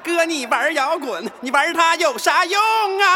[0.00, 2.60] 哥，你玩摇滚，你玩它有啥用
[3.00, 3.14] 啊？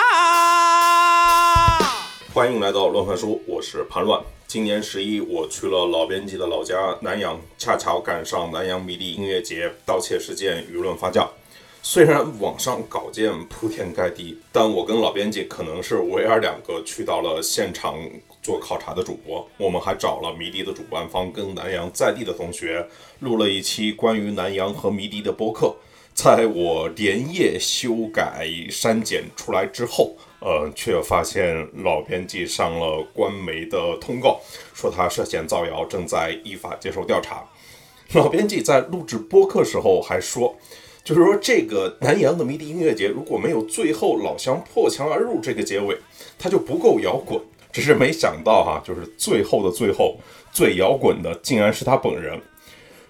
[2.35, 4.21] 欢迎来到乱翻书，我是潘乱。
[4.48, 11.29] 今年十一，我去了老编辑的老家南阳，恰巧赶上南阳迷笛音乐节，盗窃事件舆论发酵。
[11.84, 17.96] 虽然网上稿件铺天盖地，但我跟老编辑可能是唯二两个去到了现场
[18.43, 19.49] 做考察的主播。
[19.57, 22.87] 我们还找了迷笛的主办方跟南阳在地的同学
[23.21, 25.75] 录了一期关于南阳和迷笛的播客。
[26.23, 34.40] 在我连夜修改删减出来之后，呃，却发现老编辑上了官媒的通告，
[34.72, 37.42] 说他涉嫌造谣，正在依法接受调查。
[38.14, 40.56] 老编辑在录制播客时候还说。
[41.02, 45.98] 就是说，这个南阳的迷笛音乐节如果没有最后老乡破墙而入这个结尾，
[46.38, 47.41] 它就不够摇滚。
[47.72, 50.16] 只是没想到哈，就是最后的最后，
[50.52, 52.41] 最摇滚的竟然是他本人。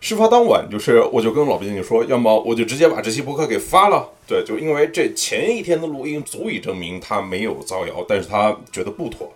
[0.03, 4.11] 事发当晚，就是我就跟老编辑说，要么我就直接把这期播客给发了。
[4.27, 9.33] 对，就因为这前一天的录音足以证明他没有造谣，但是他觉得不妥。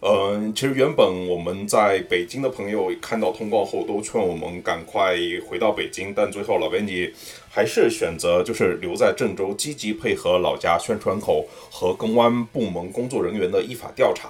[0.00, 5.16] 嗯，其实原本我们在北京的朋友看到通告后都劝我们赶快
[5.48, 7.14] 回到北京，但最后老编辑
[7.48, 14.28] 还是选择就是留在郑州，积极配合老家宣传口和公安部门工作人员的依法调查。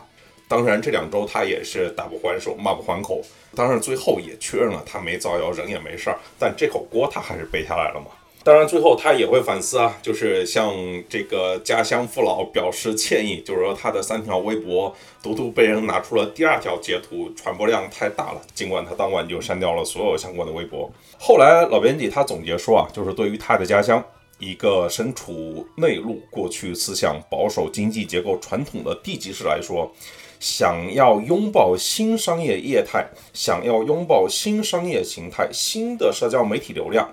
[0.48, 3.20] 当然，这两周他也是打不还手，骂不还口。
[3.54, 6.18] 当然，最后也确认了他没造谣，人也没事儿。
[6.38, 8.06] 但这口锅他还是背下来了嘛。
[8.44, 10.72] 当然，最后他也会反思啊，就是向
[11.06, 18.40] 这个家乡父老表示歉意，就是说他的三条微博独独被人拿出了第二条截图，传播量太大了。
[18.54, 20.90] 尽管他当晚就删掉了所有相关的微博。
[21.18, 24.02] 后来老编辑他总结说啊，就是对于他的家乡，
[24.38, 29.92] 一个身处内陆、过去思想保守、经济结构传统的地级市来说，
[30.40, 37.08] 想要拥抱新商业业态，想要拥抱新商业形态、新的社交媒体流量。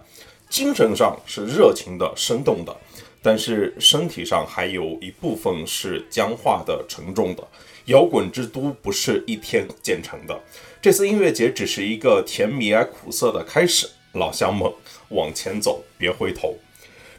[0.49, 2.75] 精神上是热情的、生动的，
[3.21, 7.43] 但是身体上还有一部分是僵化的、沉重的。
[7.85, 10.39] 摇滚之都不是一天建成的，
[10.81, 13.87] 这次音乐节只是一个甜蜜而苦涩的开始。
[14.13, 14.71] 老乡们，
[15.09, 16.55] 往前走，别回头。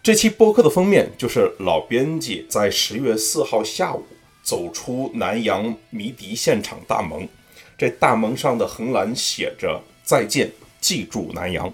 [0.03, 4.05] 这期播客的封面就是老编辑在十月四号下午
[4.47, 7.29] 走出南阳迷笛现场大门，
[7.77, 10.49] 这大门上的横栏写着“再见，
[10.81, 11.69] 记住南阳”。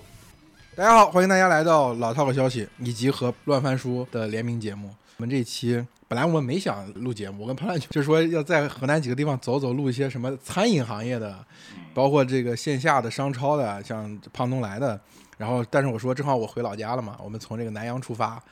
[0.74, 4.88] 大家好，欢迎大家来到老套的消息以及和乱翻书的联名节目。
[5.18, 11.44] 我们这期本来我们没想录节目，我跟潘乱就说要在河南几个地方走走，录一些什么餐饮行业的，
[11.92, 14.98] 包括这个线下的商超的，像胖东来的。
[15.36, 18.42] 然后，但是我说正好我回老家了嘛，我们从这个南阳出发，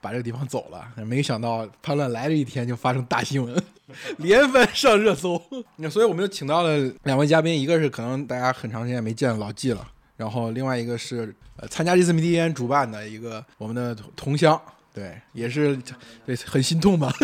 [0.00, 0.86] 把这个地方走了。
[1.04, 3.62] 没想到潘乱来了一天就发生大新闻，
[4.18, 5.40] 连番上热搜。
[5.76, 9.86] 那所以我们就请到了两位嘉宾，一个是可能大家很长时间没见老纪了。
[10.16, 14.60] 然后另外一个是呃参加这次迷笛烟主办的一个我们的同乡，
[14.92, 15.78] 对，也是
[16.26, 17.12] 对很心痛吧。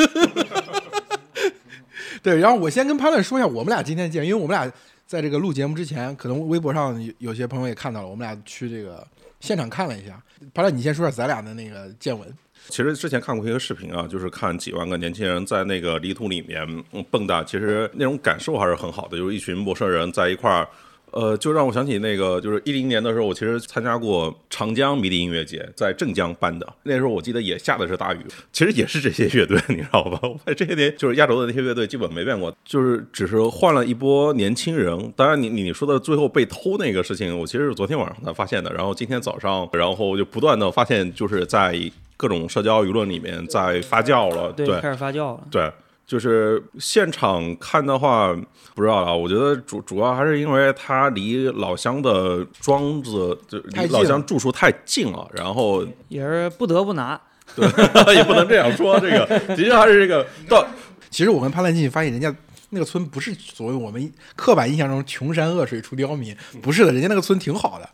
[2.23, 4.73] 对，然后我先跟潘乱说一下，我们俩今天见，因为我们俩
[5.07, 9.07] 在这个录节目之前，可能微博上有有些朋友也看到了，我们俩去这个
[9.41, 10.23] 现场看了一下。
[10.55, 12.33] 潘乱，你先说下咱俩的那个见闻。
[12.69, 16.67] 其实之前看过一个视频啊，就是看几万个年轻人在那个泥土里面
[17.11, 20.67] 蹦跶，其实那种感受还是很好的，就是一群陌生人在一块儿。
[21.11, 26.67] 呃，就让我想起那个，就是一零年的时候，我其实参加过长江迷笛音乐节，在镇江办的。
[26.83, 28.19] 那时候我记得也下的是大雨，
[28.53, 30.19] 其实也是这些乐队，你知道吧？
[30.45, 35.13] 我这些年就是亚洲的那些乐队基本没变过，就是只是换了一波年轻人。
[35.15, 38.73] 当然，你你说的最后被偷那个事情，我其实是昨天晚上才发现的。
[38.73, 41.79] 然后今天早上，然后就不断的发现，就是在
[42.17, 45.73] 各种社交舆论里面在发酵了，对，开始发酵了，对。
[46.07, 48.31] 就是现场看的话，
[48.75, 49.15] 不知道啊。
[49.15, 57.19] 我觉得主主要还是因为它离老乡的庄子就离老乡住处太近了，然后也是不得不拿，
[57.57, 57.67] 对，
[58.15, 59.01] 也不能这样说。
[59.01, 59.25] 这个
[59.57, 60.63] 的确还是这个到。
[61.09, 62.33] 其实我跟潘兰进去发现，人家
[62.69, 67.89] 那个村不是所谓我们刻板印象中穷山恶水出刁民，不是的，人家那个村挺好的。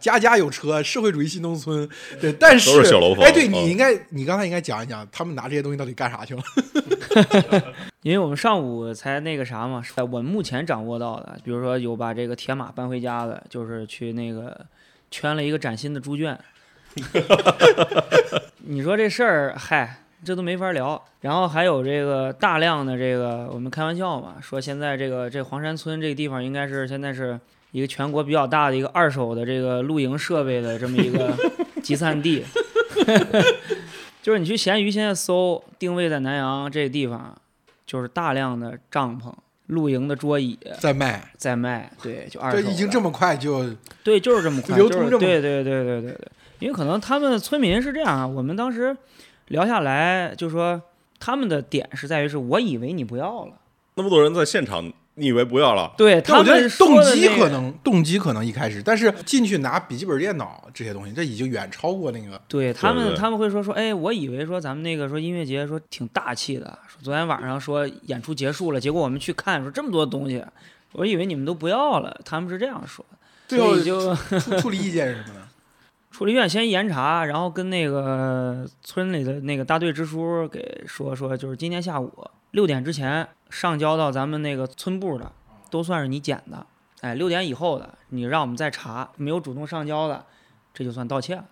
[0.00, 1.88] 家家有车，社会主义新农村，
[2.20, 2.70] 对，但是
[3.20, 6.42] 哎，对你应该，你刚才应该讲一讲，他们拿这些东西到底干啥去了？
[8.02, 14.66] 因为我们上午才那个啥嘛，我目前掌握到的，比如说有把这个铁马搬回家的，就是去那个
[15.10, 16.38] 圈了一个崭新的猪圈。
[18.64, 21.02] 你说这事儿，嗨，这都没法聊。
[21.20, 27.38] 然后还有这个大量的这个，我们开玩笑嘛，说现在这个这黄山村这个地方应该是现在是。
[27.70, 31.34] 一个全国比较大的一个二手的这个露营设备的这么一个
[31.82, 32.44] 集散地，
[34.22, 37.34] 就是你去闲鱼现在搜定位在南阳这个地方，
[37.86, 39.32] 就是大量的帐篷、
[39.66, 42.60] 露营的桌椅在卖，在卖，对，就二手。
[42.60, 43.64] 这已经这么快就
[44.02, 46.28] 对，就是这么快，流通这么对对对对对对。
[46.58, 48.96] 因为可能他们村民是这样啊，我们当时
[49.48, 50.80] 聊下来就说
[51.20, 53.52] 他们的点是在于是我以为你不要了，
[53.94, 55.92] 那么多人在现场，你以为不要了？
[55.96, 62.40] 对他但我觉得动的那个机可能动机可能一开始，但是进去拿笔记本电脑这些东西，这已经远超过那个。
[62.48, 70.44] 对他们，他们会说说，哎，我以为说咱们那个说音乐节说挺大气的，说昨天晚上说演出结束了，结果我们去看说这么多东西，
[70.92, 73.18] 我以为你们都不要了，他们是这样说的，
[73.48, 75.46] 最后就处处理意见是什么呢？
[76.10, 82.12] 处理院先严查，然后跟那个村里的那个大队支书给说说，就是今天下午
[82.50, 85.32] 六点之前上交到咱们那个村部的，
[85.70, 86.66] 都算是你捡的。
[87.00, 90.24] 哎，六点以后的，你让我们再查，没有主动上交的，
[90.74, 91.44] 这就算盗窃了。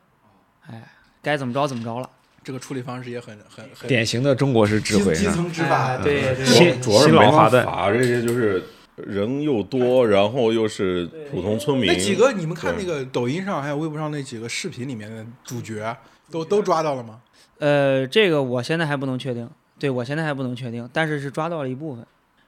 [0.69, 0.91] 哎，
[1.23, 2.11] 该怎么着怎么着了。
[2.43, 5.31] 这个处理方式也很很很典型的中国式智慧基基？
[5.31, 5.87] 层执法。
[5.87, 7.51] 哎对对主要新主要是没法
[7.93, 8.65] 这些就是
[8.97, 11.87] 人又多，然后又是普通村民。
[11.87, 15.97] 那几个你们看那个抖音上还有微博上那几个视频里面的主角，
[16.31, 17.21] 都都抓到了吗？
[17.59, 22.07] 呃，这个我现在还不能确定，对我现在还不能确定，但是是抓到了一部分。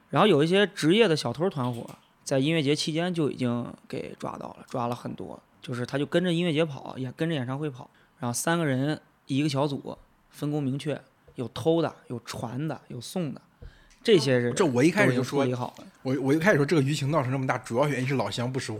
[0.09, 1.87] 然后有一些职业的小偷团伙，
[2.23, 7.89] 在音乐节期间就已经给抓到了，抓了很多，就是他就跟着音乐节跑，也跟着演唱会跑，
[8.19, 9.97] 然后三个人一个小组，
[10.29, 10.99] 分工明确，
[11.35, 13.41] 有偷的，有传的，有送的，
[14.03, 15.85] 这些人这我一开始就说好了。
[16.01, 18.79] 我我一开始说这个舆情闹成这么大，主要原因是老乡不识货。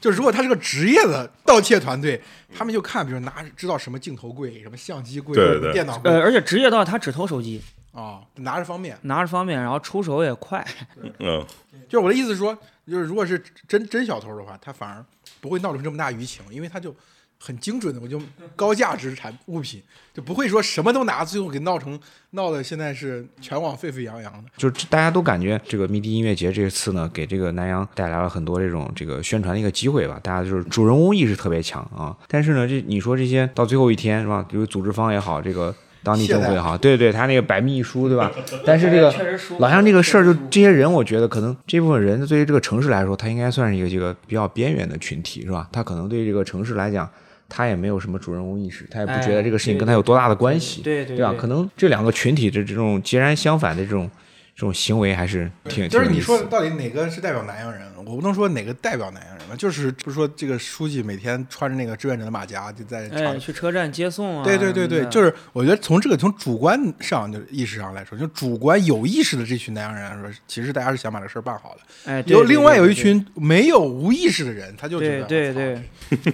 [0.00, 2.20] 就是如果他是个职业的盗窃团队，
[2.52, 7.60] 他们就看，比如拿知道什么镜头贵、什么相机贵、对对电脑贵呃，而且职业盗他只偷手机，
[7.92, 8.96] 啊，拿着方便。
[9.02, 10.66] 拿着方便，然后出手也快。
[11.20, 11.44] 嗯，
[11.88, 12.56] 就是我的意思是说，
[12.86, 15.04] 就是如果是真真小偷的话，他反而
[15.40, 16.94] 不会闹成这么大舆情，因为他就
[17.38, 18.20] 很精准的，我就
[18.54, 19.82] 高价值产物品，
[20.14, 21.98] 就不会说什么都拿，最后给闹成
[22.30, 24.48] 闹的现在是全网沸沸扬扬的。
[24.56, 30.20] 就是大家都感觉这个迷笛音乐节这次呢，给这个南阳带来了很多这种这个宣传的一个机会吧。
[30.22, 32.16] 大家就是主人翁意识特别强啊。
[32.28, 34.46] 但是呢，这你说这些到最后一天是吧？
[34.48, 38.30] 比如组织方也好，这个当地政府也好，对对，他那个百密一疏，对吧？
[38.66, 39.12] 但是这个
[39.58, 45.68] 老乡这个事儿，就这些人，我觉得可能这部分人对于这个城市来说，他应该算是一个这个比较边缘的群体，是吧？
[45.70, 47.08] 他可能对这个城市来讲，
[47.48, 51.34] 他也没有什么主人翁意识，他也不觉得这个事情跟他有多大的关系，对对对吧？
[51.38, 54.10] 可能这两个群体的这种截然相反的这种
[54.54, 57.82] 这种行为，还是挺就是你说到底哪个是代表南阳人？
[58.04, 63.38] 我不能说哪个代表南阳人吧，就是不是说这个书记每天穿着那个志愿者的马甲就在哎，场。
[63.38, 64.44] 去车站接送啊。
[64.44, 72.10] 对对对对，就是我觉得从这个从主观上就意识上来说，就主观有意识的这群南阳人来说，其实大家是想把这事儿办好的。
[72.10, 75.78] 哎，对有另外有一对对群没有无意识的人，他就觉得对对
[76.10, 76.28] 对，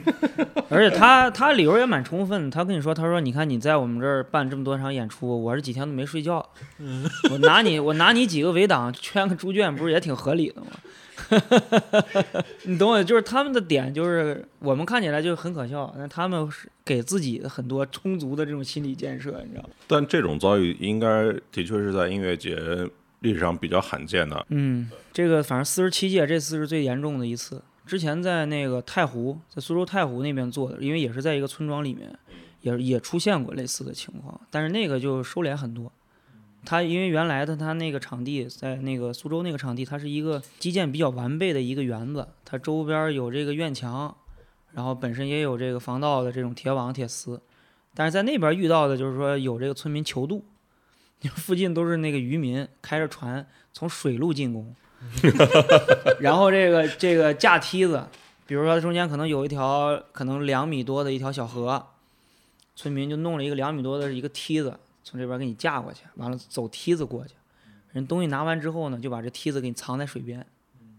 [0.70, 6.44] 而且他他理由也蛮充分，他跟你说，他说你看你在我们这儿办这么多场演出，我这几天都没睡觉，
[7.30, 10.68] 我拿你我拿你几个围挡圈个猪圈，不是也挺合理的吗？
[12.64, 19.70] 你懂我，就是他们的点就是我们看起来就很可笑，但他们是给自己很多充足的这种心理建设，你知道吗？
[19.88, 22.56] 但这种遭遇应该的确是在音乐节
[23.20, 24.46] 历史上比较罕见的。
[24.50, 27.60] 嗯，这个反正四十七届这次是最严重的一次。
[27.84, 32.16] 之前在那个太湖，在苏州太湖那边做的，因为也是在一个村庄里面，
[32.60, 35.90] 也也出现过类似的情况，但是那个就收敛很多。
[36.70, 44.14] 它因为原来的它那个场地在那个苏州那个场地，它是一个基建比较完备的一个园子，它周边有这个院墙，
[44.74, 47.40] 然后本身也有这个防盗的这种铁网铁丝，
[47.94, 50.44] 但是在那边遇到的就是说有这个村民求渡，
[51.36, 54.76] 附近都是那个渔民开着船从水路进攻，
[56.20, 58.04] 然后这个这个架梯子，
[58.46, 61.86] 比如说中间可能有一条可能两米多的一条小河，
[62.76, 67.32] 村民就弄了一个两米多的一个梯子，从这边给你架过去，完了走梯子过去，
[67.92, 70.44] 人东西拿完之后呢，就把这梯子给你藏在水边，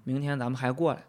[0.03, 1.03] 明天咱们还过来，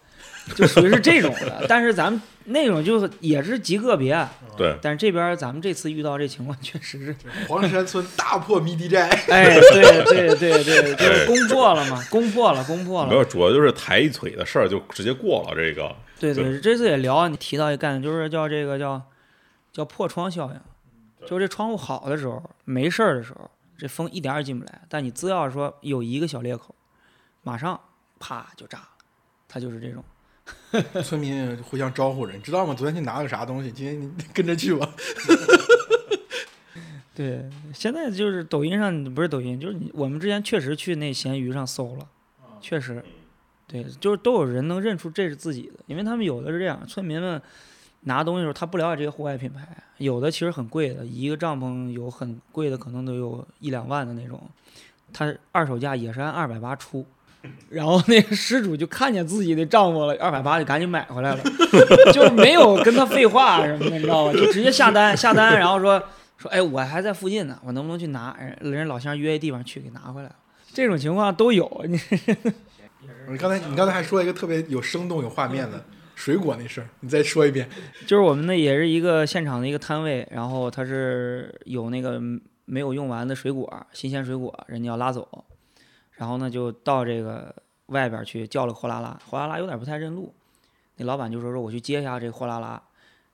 [0.54, 1.64] 就属于是这种的。
[1.66, 7.16] 但是咱们那种就是也是极个别，对，但是这边咱们这次遇到这情况确实是，
[7.48, 13.08] 黄山村大破迷笛寨，哎，对对对对，就是攻破了嘛，攻破了，攻破了。
[13.08, 15.54] 没有，主要就是抬一腿的事儿就直接过了。
[15.56, 19.00] 这个对对，这次也聊，你提到一个概念，就是叫这个叫
[19.72, 20.60] 叫破窗效应，
[21.26, 26.74] 就是这窗户好的时候，没事儿的时候，这风一点儿也进不来，但你只要说有一个小裂口，
[27.42, 27.78] 马上
[28.18, 28.88] 啪就炸了，
[29.48, 30.02] 它就是这种。
[31.04, 32.74] 村民互相招呼着，你知道吗？
[32.74, 34.88] 昨天去拿了个啥东西，今天你跟着去吧。
[37.14, 42.08] 对，现在就是抖音上不是抖音，就是你我们之前确实去那闲鱼上搜了，
[42.60, 43.04] 确实，
[43.66, 47.40] 对，就是都有人能认出这是自己的，因为他们有的是这样，村民们
[48.02, 49.66] 拿东西的时候他不了解这些户外品牌，
[49.98, 54.40] 有的其实很贵的，一个帐篷有很贵的，可能都有一两万的那种，
[55.12, 57.04] 他二手价也是按二百八出，
[57.68, 61.42] 然后那个失主就看见自己的帐篷了，二百八就赶紧买回来了，
[62.12, 64.32] 就没有跟他废话什么的，你知道吧？
[64.32, 66.02] 就直接下单下单，然后说
[66.38, 68.34] 说，哎，我还在附近呢，我能不能去拿？
[68.60, 70.34] 人人老乡约一地方去给拿回来了，
[70.72, 71.84] 这种情况都有。
[71.86, 72.00] 你
[73.28, 75.84] 你刚才你刚才还说一个特别有生动有画面的
[76.20, 77.66] 水果那事儿，你再说一遍。
[78.06, 82.20] 就是我们那也是一个现场的一个摊位，然后他是有那个
[82.66, 85.26] 没有用完的水果，新鲜水果，人家要拉走，
[86.12, 87.54] 然后呢就到这个
[87.86, 90.34] 外边去叫了货拉拉，货拉拉有点不太认路，
[90.96, 92.82] 那老板就说说我去接一下这货拉拉，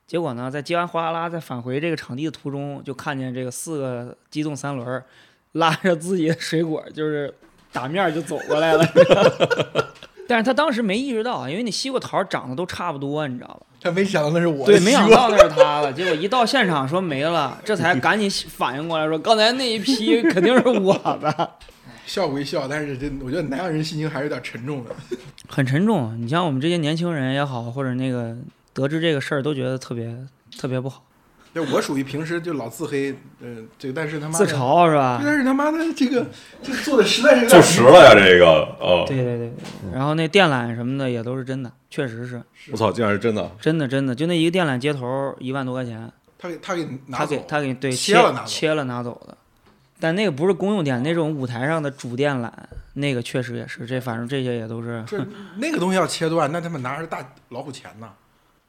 [0.05, 5.03] 结果呢在接完货拉拉，在返回这个场地的途中，就看见这个四个机动三轮
[5.51, 7.33] 拉着自己的水果，就是
[7.73, 8.85] 打面就走过来了。
[10.27, 13.59] 但是他当时没意识到，因为那西瓜桃长得都差不多，你知道吧？
[13.79, 15.93] 他没想到那是我的对，没想到那是他了。
[15.93, 21.51] 结果一到现场说没了，这才赶紧反应过来，说刚才那一批肯定是我的，
[22.05, 24.91] 笑归笑，但是这我觉得南阳人心情还是有点沉重的。
[25.47, 26.19] 很沉重。
[26.21, 28.35] 你像我们这些年轻人也好，或者那个
[28.73, 30.13] 得知这个事儿都觉得特别
[30.57, 31.03] 特别不好，
[31.57, 33.09] 就我属于平时就老自黑，
[33.41, 33.47] 呃，
[33.79, 35.19] 这个但是他妈自，嘲是吧？
[35.23, 36.23] 但是他妈的这个
[36.61, 38.45] 这做的实在是有坐点实了呀，这个，
[38.79, 39.51] 哦，对对对，
[39.91, 42.39] 然后那电缆什么的也都是真的，确实是
[42.71, 49.35] 我操，竟然是真的，真的真的，就那一个电缆接头一万多块钱，他给他给拿走他给，他给对切了拿走切了拿走的。
[49.99, 52.51] 但那个不是公用电，那种舞台上的主电缆，
[52.93, 55.17] 那个确实也是，这反正这些也都是这
[55.55, 58.07] 那个东西要切断，那他们拿着大老虎钳呢。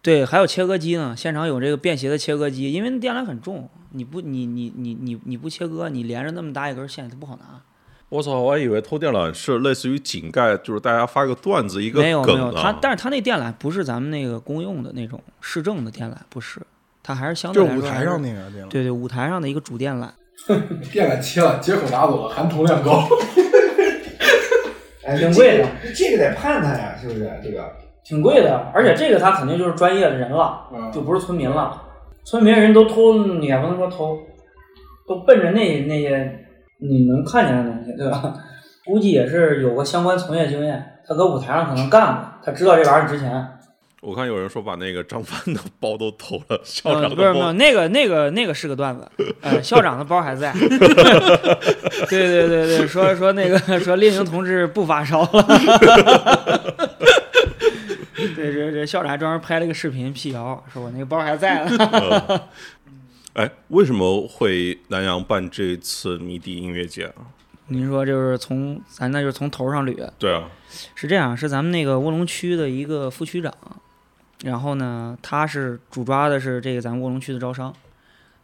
[0.01, 7.61] 对，还有切割机呢，现场有这个便携的切割机，因为那电缆很重，你不你你你你你不切割，你连着那么大一根线，它不好拿。
[8.09, 16.61] 我操，我还以为偷电缆是类似于井盖，就是大家发个段子一个没有没有，梗呢它但是它那电缆不是咱们那个公用的那种市政的电缆，不是，
[17.03, 20.09] 它还是相对就舞台来说还是上那个电缆，对对舞台上的一个主电缆。
[20.91, 23.07] 电缆切了，接口拿走了，含铜量高。
[25.05, 27.29] 哎，挺贵的，这个得判他呀，是不是？
[27.43, 27.71] 这个
[28.09, 31.83] 挺贵的，而且这个他肯定就是专业的人了，嗯就不是村民了。
[32.25, 34.19] 村民人都偷，你也不能说偷，
[35.07, 36.47] 都奔着那那些
[36.81, 38.35] 你能看见的东西，对吧？
[38.87, 43.47] 估计也是有过相关从业经验，他搁舞台上可能干过，他知道这玩意儿值钱。
[44.01, 49.07] 我看有人说把那个张帆的包都偷了，校嗯，长的不是没有，包，那个那个那个是个段子，
[49.43, 50.53] 呃，校长的包还在。
[52.09, 55.29] 对对对对，说说那个说列宁同志不发烧了。
[58.35, 62.43] 对，这这校长还专门拍了个视频辟谣，说我那个包还在呢。
[63.35, 67.31] 哎，为什么会南阳办这次迷笛音乐节啊？
[67.69, 70.51] 您说就是从咱那就是从头上捋，对啊，
[70.97, 73.55] 是这样，是咱们那个卧龙区的一个副区长，
[74.43, 77.73] 然后呢，他是主抓的是这个咱们卧龙区的招商。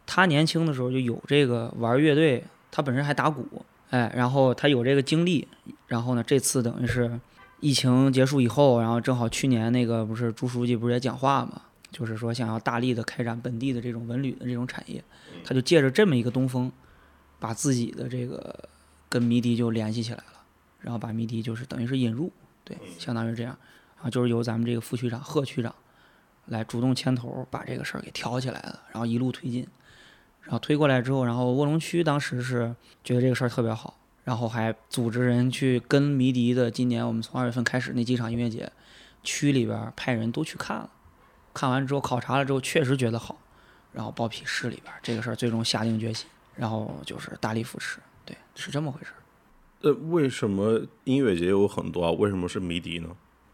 [0.07, 5.49] 他年轻的时候就有这个玩乐队，他本身还打鼓，哎，然后他有这个经历，
[5.88, 7.19] 然后呢，这次等于是
[7.64, 15.02] 疫情结束以后，然后正好去年那个不是朱书记不是也讲话嘛，就是说想要大力的开展本地的这种文旅的这种产业，
[15.42, 16.71] 他就借着这么一个东风，
[17.40, 18.68] 把自己的这个
[19.09, 20.42] 跟迷笛就联系起来了，
[20.78, 22.30] 然后把迷笛就是等于是引入，
[22.64, 23.56] 对，相当于这样，
[23.97, 25.75] 然后就是由咱们这个副区长贺区长
[26.44, 29.66] 来主动牵头把这个事儿给挑起来了，然后一路推进，
[30.42, 38.73] 然后推过来之后，然后卧龙区当时是觉得这个事儿特别好，然后还组织人去跟迷笛的，今年我们从二月份开始那几场音乐节，
[39.23, 40.90] 区里边儿派人都去看了，
[41.52, 43.38] 看完之后考察了之后确实觉得好，
[43.93, 46.26] 然后报批市里边儿这个事儿最终下定决心，
[46.57, 49.21] 然后就是大力扶持，对，是这么回事儿。
[49.83, 52.11] 呃，为什么音乐节有很多啊？
[52.11, 53.09] 为什么是迷笛呢？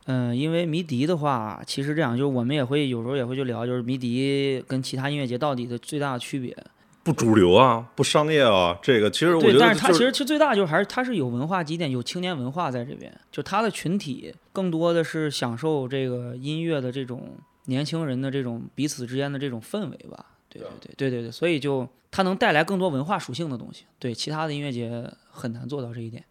[0.05, 6.57] 嗯，因为迷笛的话，其实这样，就是我们也会有时候也会去聊，就是迷笛跟其他音乐节到底的最大的区别。
[7.02, 20.26] 不主流啊，不商业啊，这个其实我觉对，得、但是它其实其实最大就是还是它是有文化积淀，有青年文化在这边，就它的群体更多的是享受这个音乐的这种年轻人的这种彼此之间的这种氛围吧。
[20.49, 26.25] 对对对对对对，所以就它能带来更多文化属性的东西，对其他的音乐节很难做到这一点。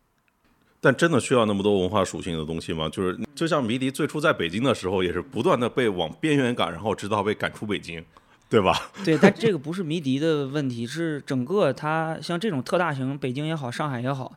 [0.81, 2.87] 但真的需要那么多文化属性的东西吗？
[2.89, 8.03] 就是就像迷笛最初在北京的时候，也是不断的被往边缘赶，然后直到被赶出北京，
[8.49, 8.91] 对吧？
[9.05, 14.35] 对，但这个不是迷笛的问题，是整个它像这种特大型，北京也好，上海也好，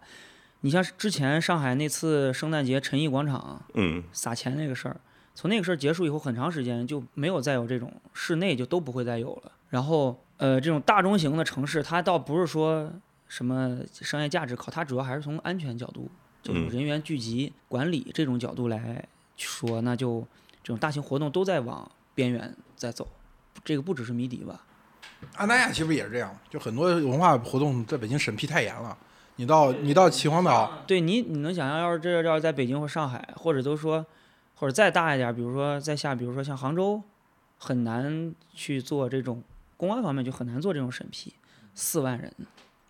[0.60, 4.96] 你像之前上海那次圣诞节陈毅广场嗯，撒钱那个事儿，
[5.34, 9.52] 从那个事儿结束以后，很长时间就没有再有这种室内就都不会再有了。
[9.70, 12.92] 然后呃，这种大中型的城市，它倒不是说
[13.28, 16.10] 什么商业价值考，它主要还是从安全角度，
[16.42, 20.20] 这种嗯人员聚集管理这种角度来说，那就
[20.62, 23.08] 这种大型活动都在往边缘在走。
[23.64, 24.62] 这个不只是迷笛吧？
[25.36, 28.96] 阿那亚其实也是这样，就很多文化活动在北京审批太严了。
[29.36, 34.06] 你你到你到秦皇岛，对你，你能想象，要是这要是在北京或上海，或者都说，
[34.54, 37.02] 或者再大一点，比如说在下，比如说像杭州，
[37.58, 39.42] 很难去做这种
[39.76, 41.34] 公安方面就很难做这种审批，
[41.74, 42.32] 四万人，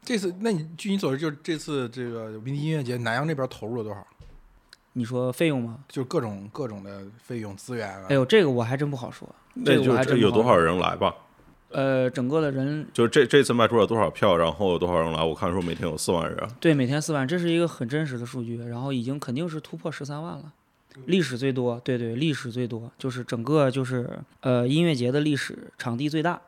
[0.03, 4.07] 这次那你据你所知，就是这次这个迷笛音乐节，南阳这边投入了多少？
[4.93, 5.85] 你说费用吗？
[5.89, 8.07] 就各种各种的费用资源啊。
[8.11, 10.57] 哎呦，这个我还真不好说，那就这有多少？
[10.57, 11.15] 人来吧？
[11.71, 15.25] 呃，整个的人就是这这次卖出了多少票，然后有多少人来？
[15.25, 16.39] 我看说每天有四万人。
[16.61, 20.53] 对每天四万，这是一个很真实的数据，然后已经肯定是突破十三万了。
[21.07, 26.39] 历史最多，对对，历史最多，就是整个就是呃音乐节的历史场地最大，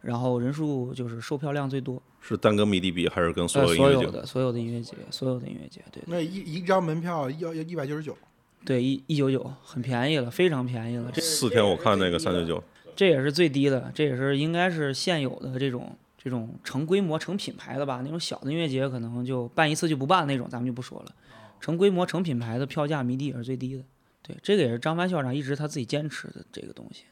[0.00, 3.94] 然后人数就是售票量最多，是单跟迷笛比，还是跟所呃，有音乐节？
[3.94, 8.16] 所有的所有的音乐节，所有的音乐节，对那一一张门票要要一百九十九，
[8.64, 12.62] 对，一一九九很便宜了，非常便宜了，这四天我看那个三九九，
[12.96, 18.00] 这也是最低的，这也是应该是现有的这种这种成规模、成品牌的吧。
[18.02, 21.14] 那种小的音乐节可能就办一次就不办那种，咱们就不说了。
[21.60, 23.82] 成规模、成品牌的票价，迷笛也是最低的。
[24.22, 27.04] 对，这个也是张帆校长一直他自己坚持的这个东西。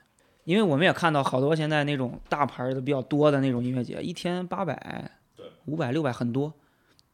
[0.44, 5.10] 因为我们也看到好多现在那种大牌儿的比较多的那种音乐节，一天八百、
[5.66, 6.52] 五百、六百很多。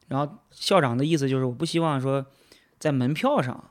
[0.07, 2.25] 然后校长的意思就是，我不希望说
[2.79, 3.71] 在门票上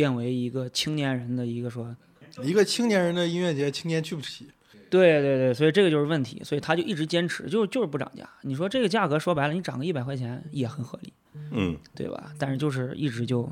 [0.00, 1.94] 变为一个青年人的一个说
[2.42, 4.48] 一个青年人的音乐节，青年去不起。
[4.88, 8.26] 对对对，所以这个就是问题，所以他就一直坚持，就就是不涨价。
[8.40, 11.12] 你说这个价格说白了，你涨个一百块钱也很合理，
[11.52, 12.32] 嗯，对吧？
[12.38, 13.46] 但是就是一直就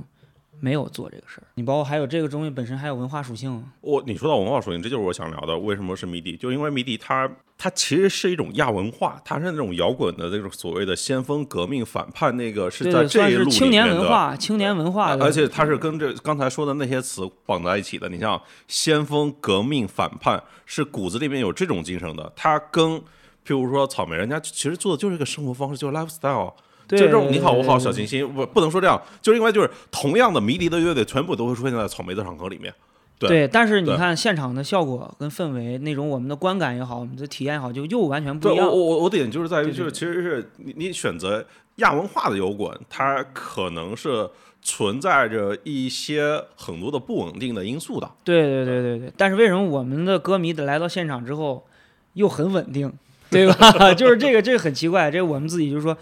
[0.60, 1.44] 没有做这个事儿。
[1.54, 5.58] 你包括还有这个东西本身还有文化属性，我你说到文化属性，这就是我想聊的。
[5.58, 6.36] 为什么是迷笛？
[6.36, 13.88] 就因为迷笛它它其实是一种亚文化，它是那种摇滚的这种所谓的先锋革命反叛，那个是在这一路青年。
[13.88, 18.08] 文化，青年文化的，而且它是跟这刚才说的那些词绑在一起的。
[18.08, 22.30] 你像先锋、革命、反叛，是骨子里面有这种精神的。
[22.36, 23.00] 它跟
[23.46, 26.52] 譬如说草莓，人家其实做的就是一个生活方式，就是 lifestyle。
[26.88, 32.72] 对就这种你好我好小清新，不不能说这样，就是因为就是同样的迷笛的乐队全部都会出现在草莓的场合里面。
[33.18, 38.68] 对对，但是你看现场的效果跟氛围，那种我们的观感也好，我们的体验也好，就又完全不，一样。
[38.68, 41.44] 我我我点就是在于，就是其实是你你选择
[41.76, 44.30] 亚文化的摇滚，它可能是
[44.62, 48.08] 存在着一些很多的不稳定的因素的。
[48.22, 51.66] 对对对对对，但是为什么我们的歌迷来到现场之后
[52.12, 52.92] 又很稳定，
[53.30, 53.92] 对吧？
[53.94, 55.96] 就是这个这个很奇怪，这个我们自己就是说，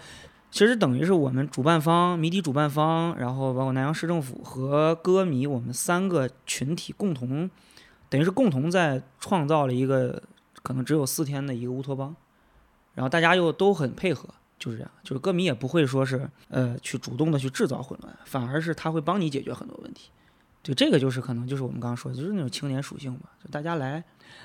[0.49, 7.49] 其实等于是我们主办方迷笛主办方，然后包括南阳市政府和歌迷，我们三个群体共同，
[8.09, 10.21] 等于是共同在创造了一个
[10.63, 12.15] 可能只有四天的一个乌托邦，
[12.95, 14.29] 然后大家又都很配合。
[14.59, 20.09] 就是这样，就是歌迷也不会说是呃去主动的去制造混乱，反而是他会帮你解决很多问题。
[20.63, 24.03] 对，这个就是可能就是我们刚刚说的，就是那种青年属性吧，就大家来，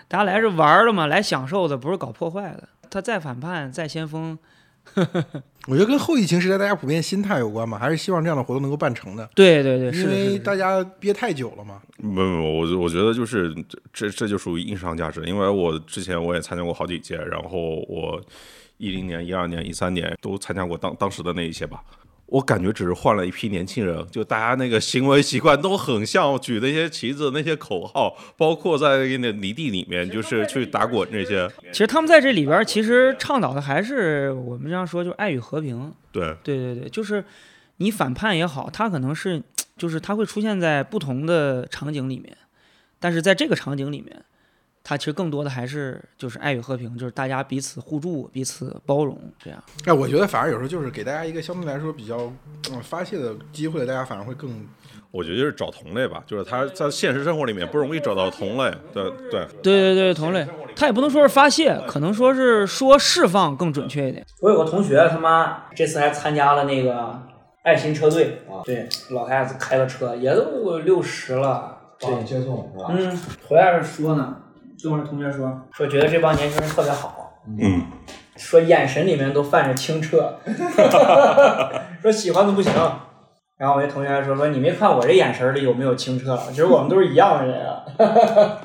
[0.09, 2.69] 大家来是玩儿的嘛，来享受的，不是搞破坏的。
[2.91, 4.39] 他再反叛，再先锋，
[5.69, 11.81] 我觉得跟后疫情时代大家普遍心态有关嘛，还是希望这样的活动能够办成的，对对对，因为大家憋太久了嘛。
[11.99, 18.21] 不不不，我我觉得就是这这这就属于硬伤价值，因为我之前我也参加过好几届，然后我
[18.79, 21.83] 一零年、一二年、一三年都参加过当当时的那一些吧。
[22.33, 31.47] 我感觉只是换了一批年轻人，就大家那个行为习惯都很像，举那些旗子、那些口号，包括在那泥地里面就是去打滚那些。
[31.73, 35.93] 其实他们在这里边，其实倡导的还是我们这样说，就是爱与和平。
[36.11, 37.23] 对，对对对，就是
[37.77, 39.43] 你反叛也好，它可能是
[39.77, 42.35] 就是它会出现在不同的场景里面，
[42.99, 44.25] 但是在这个场景里面，
[44.85, 49.63] 它其实更多的还是就是爱与和平，就是大家彼此互助、彼此包容这样。
[49.87, 52.17] 哎，我觉得反而有时候就是给大家一个相对来说比较
[52.71, 54.67] 嗯发泄的机会，大家反而会更
[55.11, 58.75] 我觉得就是找同类吧，就是他在现实生活里面不容易找到同类。
[58.93, 64.25] 对对，对对对，同类，他也不能说是发泄，可能说是说释放更准确一点。
[64.41, 67.23] 我有个同学，他妈这次还参加了那个
[67.63, 72.87] 爱心车队啊，对，老太太开了车，也都六十了，帮你接送是吧？
[72.91, 74.37] 嗯，回来说呢，
[74.83, 77.83] 跟我同学说，说觉得这帮年轻人特别好，嗯，
[78.37, 80.39] 说眼神里面都泛着清澈，
[82.03, 82.73] 说喜欢的不行。
[83.59, 86.37] 然后我那同学还说说你没看我这眼神里有没有清澈？
[86.49, 87.85] 其实我们都是一样的人啊。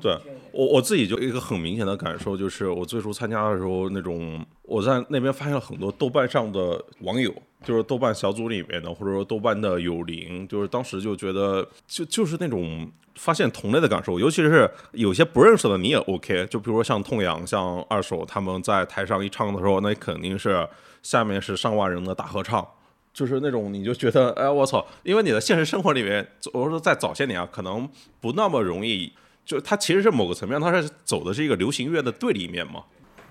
[0.00, 0.16] 对
[0.52, 20.68] 我我自己就一个很明显的感受，就是我最初参加的时候，那种我在那边发现了很多豆瓣上的网友，就是豆瓣小组里面的，或者说豆瓣的友邻，就是当时就觉得就就是那种发现同类的感受，尤其是有些不认识的你也 OK，就比如说像痛痒、像二手他们在台上一唱的时候，那肯定是
[21.02, 22.66] 下面是上万人的大合唱。
[23.12, 24.86] 就是那种你就觉得，哎，我操！
[25.02, 27.88] 因为你的现实生活里面，我说在早些年啊，可能
[28.20, 29.10] 不那么容易，
[29.42, 32.84] 就它其实是某个层面，它是走的是一个流行乐的对立面嘛。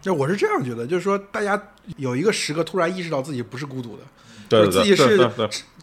[0.03, 1.61] 那我是这样觉得，就是说大家
[1.97, 4.03] 有一个时刻突然意识到自己不是孤独的，
[4.49, 5.29] 对对自己是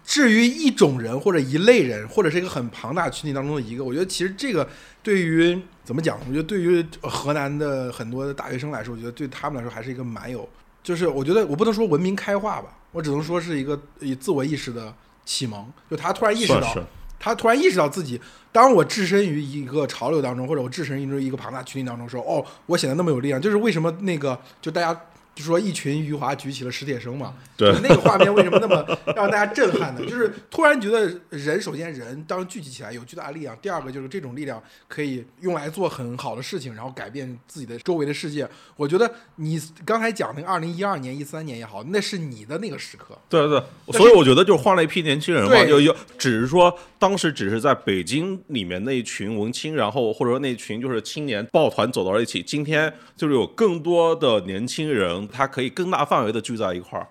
[0.04, 4.68] 至于一种人或者一类人，或者是一个很庞大群体当中的一个，我觉得其实这个
[5.02, 6.18] 对于怎么讲？
[6.28, 10.48] 我觉得对于河南的很多的大学生来说，我觉得对他们来说还是一个蛮有，
[10.82, 14.92] 就是我觉得我不能说文明开化吧，我只能说是一个以自我意识的
[15.24, 15.72] 启蒙。
[15.90, 16.76] 就他突然意识到，
[17.18, 25.00] 他突然意识到自己，当我置身于一个潮流当中，或者我置身于一个庞大群体当中说，哦，我显得那么有力量，就是为什么那个就大家
[25.34, 28.84] 就说一群余华举起了史铁生嘛，对那个画面为什么那么
[29.16, 30.00] 让大家震撼呢？
[30.04, 38.46] 就是突然觉得人，首先人当聚集起来有巨大的力量，第二个就是这种力量可以用来做很好的事情，然后改变自己的周围的世界。
[38.76, 43.16] 我觉得你刚才讲那个二零一二年、一三年也好，那是你的那个时刻。
[43.28, 57.06] 对对，所以我觉得就是换了一批年轻人嘛，对就有只是说当时只是在北京里面那一群文青，然后或者说那群就是青年抱团走到了一起，今天就是有更多的年轻人，他可以更大范围的聚在一块儿。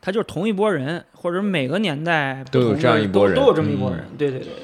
[0.00, 4.06] 他就是同一拨人，或者每个年代都有不同的这样一波人都都有这么一拨嗯人。
[4.18, 4.62] 对对对对对。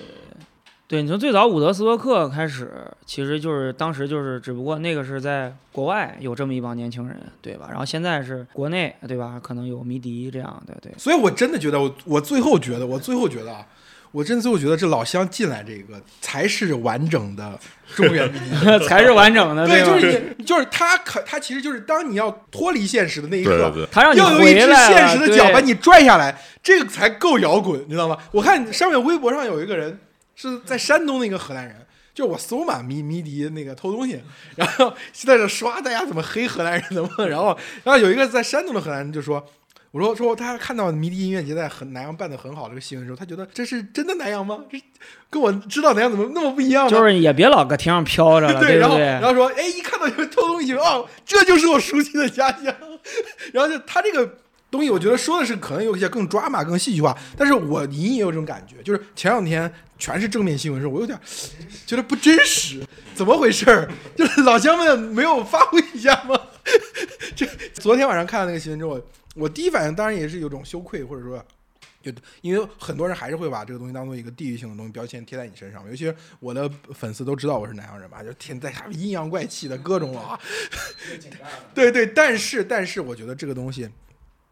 [0.88, 2.72] 对，你从最早伍德斯托克开始，
[3.04, 7.66] 其实就是当时就是，只不过那个是在国外有这么一帮年轻人，对吧？
[7.68, 9.38] 然后现在是国内，对吧？
[9.40, 10.90] 可能有迷笛这样，对对。
[10.96, 13.66] 所以我真的觉得我，我最后觉得，我最后觉得啊，
[14.10, 17.58] 我真的最后觉得这老乡进来这个才是完整的
[17.94, 18.86] 中原迷笛。
[18.88, 28.16] 才是完整的，对，就是你，就是他可他其实就是当你要脱离现实的那一刻，他让你要有一只现实的脚把你拽下来，这个才够摇滚，你知道吗？
[28.32, 30.00] 我看上面微博上有一个人
[30.34, 31.76] 是在山东的一个河南人，
[32.14, 34.22] 就我搜嘛迷迷笛那个偷东西，
[34.56, 39.46] 然后在这刷大家怎么黑河南人怎么，然后然后有一个在山东的河南人就说。
[39.90, 44.58] 我说说，他看到迷笛音乐节在很南阳办的很好这个新闻的时候，他觉得这是真的南阳吗？
[44.70, 44.78] 这
[45.30, 46.90] 跟我知道南阳怎么那么不一样呢？
[46.90, 49.22] 就是也别老搁天上飘着了，对，然后然？
[49.22, 52.74] 后说，哎，一看到有人偷东西，哦，这就是我熟悉的家乡。
[53.54, 54.36] 然后就他这个
[54.70, 61.18] 东西，我觉得说的是可能有一些更抓马、更戏剧化，但是我隐隐也有这种感觉，就是前两天全是正面新闻的时候，我有点
[61.86, 62.82] 觉得不真实，
[63.14, 63.90] 怎么回事儿？
[64.16, 66.38] 就是老乡们没有发挥一下吗？
[67.34, 69.00] 就昨天晚上看到那个新闻之后，
[69.34, 71.44] 我第一反应当然也是有种羞愧，或者说。
[72.00, 80.40] 就因为很多人还是会把这个东西当做一个地域性的东西标签贴在你身上，尤其是我的粉丝都知道我是南阳人吧，就天在下阴阳怪气的各种了啊。
[81.74, 83.90] 对对，但是但是我觉得这个东西，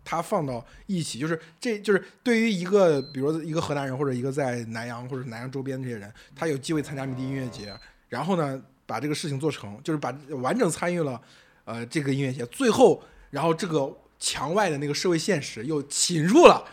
[0.08, 7.74] 它放到一起，就是这就是对于一个比如说一个河南人或者一个在南阳或者南阳周边这些人，他有机会参加迷笛音乐节，
[8.08, 11.20] 然后呢把这个事情做成，就是把完整参与了
[11.64, 16.64] 呃这个音乐节，最后然后这个墙外的那个社会现实又侵入了。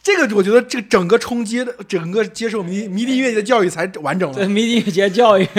[0.00, 5.46] 这个我觉得这个整个冲击的整个接受迷迷笛音乐节教育才完整了对，迷笛音乐节教育。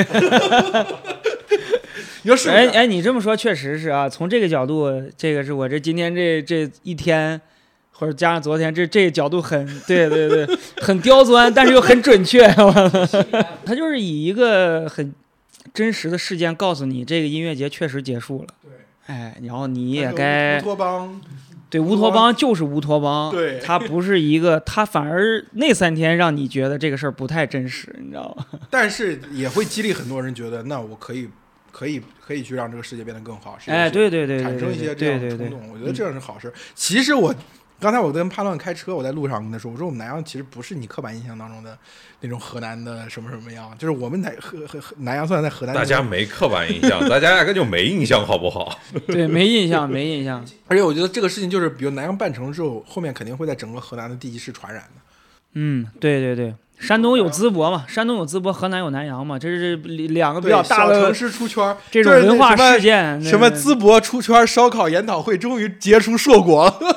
[2.24, 2.50] 你说是是？
[2.50, 7.40] 哎哎，你这么说确实是啊，从这个角度，这个是我这今天这这一天，
[7.92, 12.48] 或者加上昨天，这这个角度很对对对，很刁钻，但是又很准确。
[13.66, 15.14] 他就是以一个很
[15.74, 18.48] 真实的事件告诉你，这个音乐节确实结束了。
[18.64, 18.72] 对，
[19.08, 21.22] 哎，然后你也该乌托邦
[21.70, 28.60] 对乌托邦就是乌托邦，对它不是一个，他反而那三天让你觉得这个事儿不太真实，你知道吗？
[28.72, 31.30] 但是也会激励很多人觉得，那我可以，
[31.72, 33.58] 可以，可以去让这个世界变得更好。
[33.60, 36.52] 是哎，对对对对，产生一些这对对对样的冲动，我觉得这样是好事。
[36.76, 37.34] 其实我
[37.80, 41.78] 刚才我跟潘乱开车，我在路上跟他说，我说我们南阳其实不是你刻板印象当中的
[42.20, 48.78] 那种河南的什么什么样，就是我们南河河河南阳算在河南，大家没刻板印象，大家压根就没印象，好不好？
[49.08, 50.46] 对，没印象，没印象。
[50.68, 55.02] 而且我觉得这个事情就是，比如南阳办成之后，后面肯定会在整个河南的地级市传染的。
[55.54, 63.22] 嗯，对对对，山东有淄博嘛，山东有淄博，河南有南阳嘛，这是两个比较大的城市出圈儿，这种文化事件。
[63.22, 66.80] 什么淄博出圈烧烤研讨会终于结出硕果了。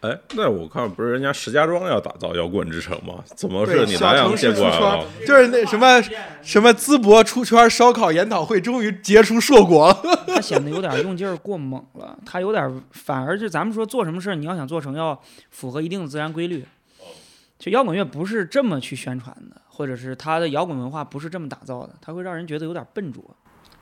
[0.00, 3.14] 哎，那我看不是人家石家庄要打造摇滚之城吗？
[3.34, 6.02] 怎么，是你南阳小城接过来市出圈就是那什么
[6.42, 9.98] 什么淄博出圈烧烤研讨会终于结出硕果了。
[10.28, 15.18] 他显得有点用劲儿过猛了，他有点反而就咱们说做什么事儿，你要想做成，要
[15.50, 16.62] 符合一定的自然规律。
[17.58, 23.22] 就摇滚乐不是这么去宣传的，或者是他的摇滚文化不是这么打造的，他会让人觉得有点笨拙。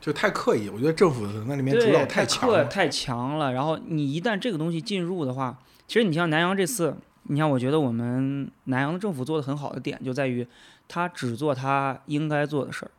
[0.01, 2.65] 就太刻意，我觉得政府那里面主，导太强了。
[2.65, 3.53] 刻太强了。
[3.53, 5.57] 然后你一旦这个东西进入的话，
[5.87, 10.45] 其实你像南阳这次，你像我觉得我们南阳的政府做的很好的点就在于，
[10.89, 12.91] 他只做他应该做的事儿。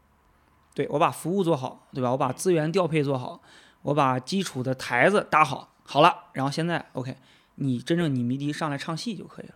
[0.73, 2.11] 对我把服务做好，对吧？
[2.11, 3.41] 我把资源调配做好，
[3.81, 7.17] 我把基础的台子搭好，好了，然后现在 OK，
[7.55, 9.55] 你真正你迷笛上来唱戏就可以了，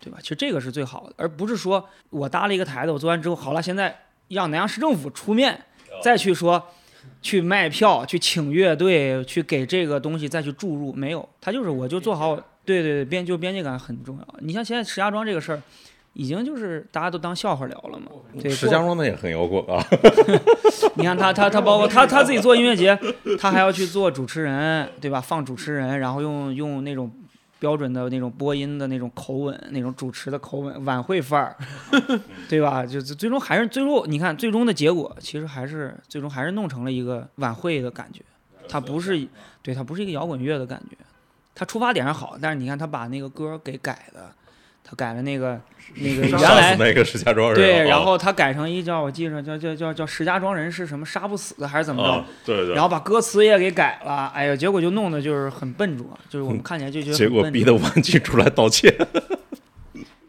[0.00, 0.18] 对吧？
[0.20, 3.96] 其实这个是最好的，而不是说我搭了一个台子，我做完之后好了，现在
[4.28, 5.60] 让南阳市政府出面
[6.02, 6.62] 再去说。
[7.22, 14.34] 去卖票、去请乐队、去给这个东西再去注入，没有，他就是我就做好，对对对，边就边界感很重要。
[14.40, 15.62] 你像现在石家庄这个事儿，
[16.12, 18.06] 已经就是大家都当笑话聊了嘛。
[18.40, 19.82] 对，石家庄的也很摇滚啊。
[20.94, 22.96] 你看他他他包括他他自己做音乐节，
[23.40, 25.20] 他还要去做主持人，对吧？
[25.20, 27.10] 放主持人，然后用用那种
[27.58, 31.56] 标准的那种播音的那种口吻，那种主持的口吻，晚会范儿，
[32.48, 32.84] 对吧？
[32.86, 38.22] 就是最终还是最后你看最终的结果，其实还是最终还是弄成了一个晚会的感觉，
[38.68, 39.26] 它不是
[39.62, 39.74] 对。
[39.74, 40.96] 它不是一个摇滚乐的感觉，
[41.54, 44.32] 它出发点是好，但是你看他把那个歌给改的，
[44.88, 45.60] 他改了那个
[45.96, 52.08] 那个原来那个石家庄人对，啊然后他改成一叫我记着叫叫叫叫石家庄人是什么杀不死的还是怎么着？
[52.08, 58.90] 啊，对对然后把歌词也给改了，哎呀，结果就弄得就是很笨拙，就是我们看起来就觉得结果逼得万青出来道歉。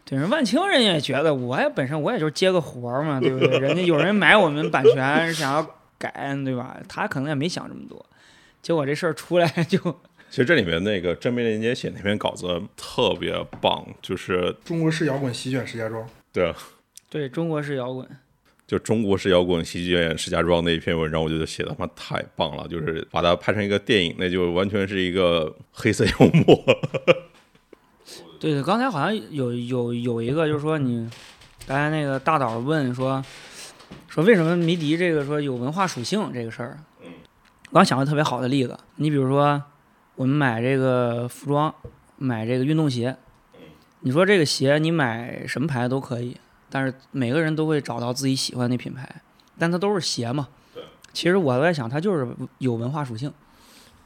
[0.04, 3.58] 对，人万青人也觉得，我也本身我也就是接个活儿嘛，对不对？
[3.60, 6.12] 人家有人买我们版权，想要改，
[6.44, 6.76] 对吧？
[6.86, 8.04] 他可能也没想这么多，
[8.60, 9.78] 结果这事儿出来就，
[10.30, 16.54] 其实这里面那个真梅连接写那篇稿子特别棒，就是中国式摇滚席卷石家庄，对，
[17.10, 18.08] 对中国式摇滚，
[18.64, 26.64] 就中国式摇滚席卷石家庄那一篇文章，我觉得写的他妈太棒了，就是把它拍成一个电影，那就完全是一个黑色幽默。
[28.38, 31.10] 对对，刚才好像有有有一个就是说你，
[31.66, 33.20] 刚才那个大导问说，
[34.06, 36.78] 说为什么迷笛这个说有文化属性这个事儿，
[37.70, 39.60] 我刚想个特别好的例子，你比如说
[40.20, 41.74] 我们买这个服装，
[42.18, 43.16] 买这个运动鞋，
[44.00, 46.36] 你说这个鞋你买什么牌子都可以，
[46.68, 49.08] 但是每个人都会找到自己喜欢的品牌，
[49.58, 50.48] 但它都是鞋嘛。
[51.14, 52.28] 其实我在想，它就是
[52.58, 53.32] 有文化属性。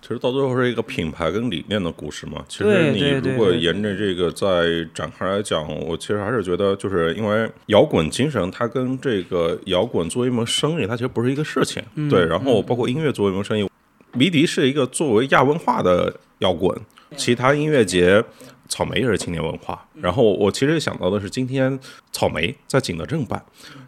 [0.01, 2.45] 其实到最后是一个品牌跟理念的故事嘛。
[2.49, 11.83] 其实你如果沿着这个再展开来讲，我其实还是觉得，就是因为摇滚精神，它跟这个摇滚作为一门生意，它其实不是一个事情。
[11.97, 13.69] 嗯对，然后包括音乐作为一门生意，
[14.15, 16.81] 迷笛是一个作为亚文化的摇滚，
[17.17, 18.25] 其他音乐节。
[18.67, 21.79] 草莓也是青年文化，然后我其实想到的是，今天
[22.11, 23.41] 草莓在景德镇办，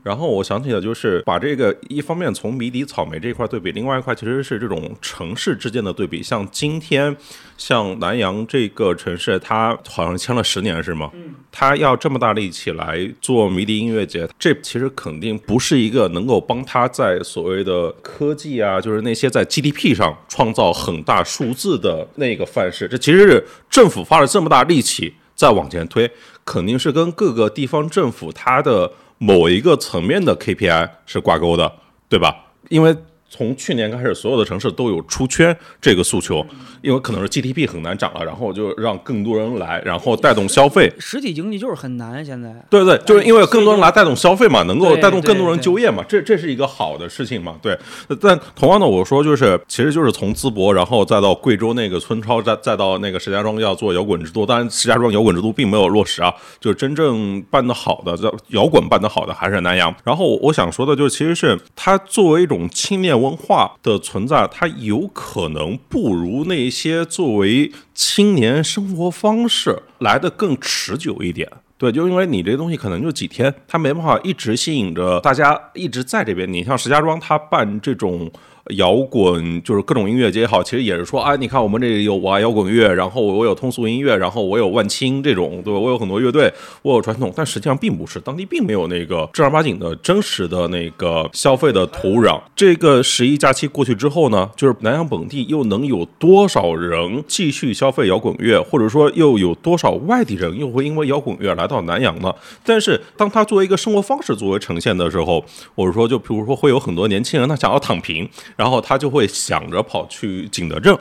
[0.03, 6.23] 然后我想起的就是把这个一方面从迷笛、草莓这一块对比，另外一块其实是这种城市之间的对比。
[6.23, 7.17] 像今天，
[7.57, 11.11] 像南阳这个城市，它好像签了十年是吗？
[11.51, 22.87] 他要这么大力气来做迷笛音乐节，这其实肯定不是一个能够帮他在所谓的科技啊，就是那些在 GDP 上创造很大数字的那个范式。
[22.87, 26.11] 这其实是政府花了这么大力气再往前推，
[26.45, 31.73] 肯定是跟各个地方政府它的某一个层面的 KPI 是挂钩的，
[32.11, 32.49] 对吧？
[32.69, 32.95] 因为
[33.29, 36.45] 从去年开始，所有的城市都有出圈这个诉求，
[36.81, 40.93] 因为可能是 GDP 很难涨了，然后就让更多人来，然后带动消费。
[40.99, 42.55] 实体经济就是很难，现在。
[42.71, 47.57] 对对，就是因为更多人来带动消费嘛，能够带动更多人就业嘛，这这是一个好的事情嘛。
[47.61, 47.77] 对，
[48.21, 59.95] 但同样的，我说就是，其实就是从淄博，然后再到贵州那个村超，再再到那个石家庄要做摇滚之都，当然石家庄摇滚之都并没有落实啊，就是真正办得好的，在摇滚办得好的还是南阳。
[60.05, 71.51] 然后我想说的就是，其实是它作为一种青年文化的存在，它有可能不如那些作为青年生活方式来的更持久一点。
[71.79, 76.51] 对，就因为你这东西可能就几天，它没办法一直吸引着大家一直在这边。
[76.51, 78.31] 你像石家庄，它办这种
[78.75, 85.79] 摇滚，就是各种音乐节也好，其实也是说，哎，你看我们这里有我爱摇滚乐，然后我有通俗音乐，然后我有万青这种，对吧？
[85.79, 86.53] 我有很多乐队，
[86.83, 92.41] 我有传统，但实际上并不是，当地并没有那个正儿八经的真实的那个消费的土壤。
[92.57, 102.35] 这个十一假期过去之后呢，就是南阳本地又能有多少人继续消费摇滚乐，或者说又有多少外地人又会因为摇滚乐来到南阳呢？
[102.65, 105.45] 但是当它作为一个生活方式作为呈现的时候，
[105.77, 110.99] 我是说，就比如说会有很多年轻人他想要躺平，然后他就会想着跑去景德镇。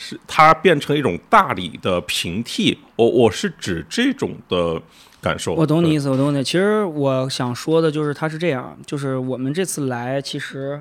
[0.00, 4.80] 是它变成一种大理的平替，我我是指这种的
[5.20, 5.54] 感受。
[5.54, 6.40] 我懂你意思，我懂你。
[6.40, 10.80] 其实我想说的就是，它是这样，就是我们这次来，其实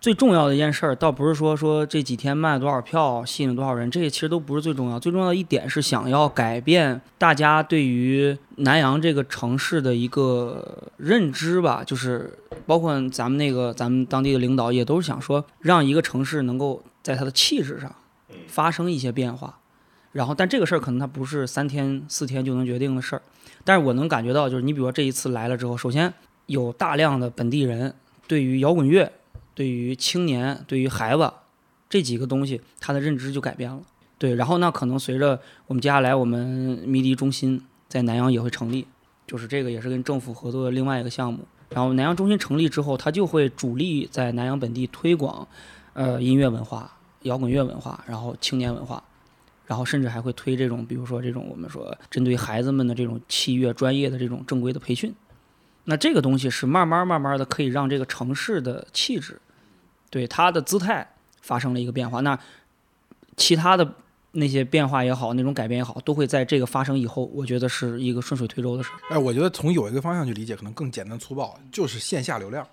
[0.00, 5.00] 最重要的一件事儿，倒不是说说这几天卖了多少票，吸引了多少人，这些其实都不是最重要。
[5.00, 17.92] 最重要的一点是想要改变大家对于南阳这个城市的一个认知吧，就是包括咱们那个咱们当地的领导也都是想说，让一个城市能够在它的气质上
[18.46, 19.58] 发生一些变化。
[20.12, 23.22] 然后，但这个事儿可能它不是三天四天就能决定的事儿。
[23.64, 26.12] 但是我能感觉到，就是你比如说这一次来了之后，首先
[26.46, 27.94] 有大量的本地人
[28.26, 29.12] 对于摇滚乐、
[29.58, 31.32] 对于青年、对于孩子
[31.88, 33.80] 这几个东西，他的认知就改变了。
[34.16, 36.46] 对，然后那可能随着我们接下来我们
[36.86, 38.86] 迷笛中心在南阳也会成立，
[39.26, 41.40] 就是这个也是跟政府合作的另外一个项目。
[41.70, 45.48] 然后南阳中心成立之后，它就会主力在南阳本地推广，
[45.94, 49.02] 呃音乐文化、摇滚乐文化，然后青年文化，
[49.66, 55.12] 然后甚至还会推这种，比如说这种我们说针对孩子们的这种器乐专业的这种正规的培训。
[55.82, 59.40] 那这个东西是慢慢慢慢的可以让这个城市的气质，
[60.10, 61.06] 对它的姿态
[61.40, 62.20] 发生了一个变化。
[62.20, 62.38] 那
[63.36, 63.94] 其他的
[64.32, 69.14] 那些变化也好，那种改变也好，都会在这个发生以后，我觉得是一个顺水推舟的事儿。
[69.14, 72.66] 哎，我觉得从有一个方向去理解，可能更简单粗暴，就是线下流量。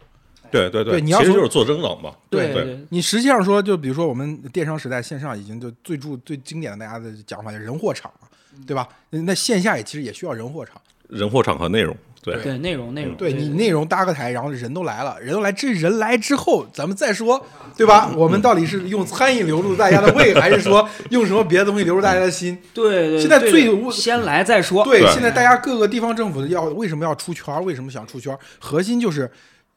[0.52, 2.14] 对对对你要说其实就是做增长嘛。
[2.30, 8.28] 对对你实际上说，就比如说我们电商时代，线上已经就最注最经典的大家的讲法，就是人货场嘛，
[8.66, 8.88] 对吧？
[9.10, 10.80] 那线下也其实也需要人货场。
[11.10, 11.96] 人货场和内容，
[12.34, 17.46] 对对内容内容，对你内容搭个台，然后人都来了，人都来，这人来之后，咱们再说，
[17.78, 18.12] 对吧？
[18.16, 22.58] 我们到底是用餐饮留住大家的胃，还是说用什么别的东西留住大家的心？
[22.74, 24.84] 对对，现在最先来再说。
[24.84, 27.64] 对，现在大家各个地方政府要为什么要出圈？
[27.64, 28.38] 为什么想出圈？
[28.60, 29.30] 核心就是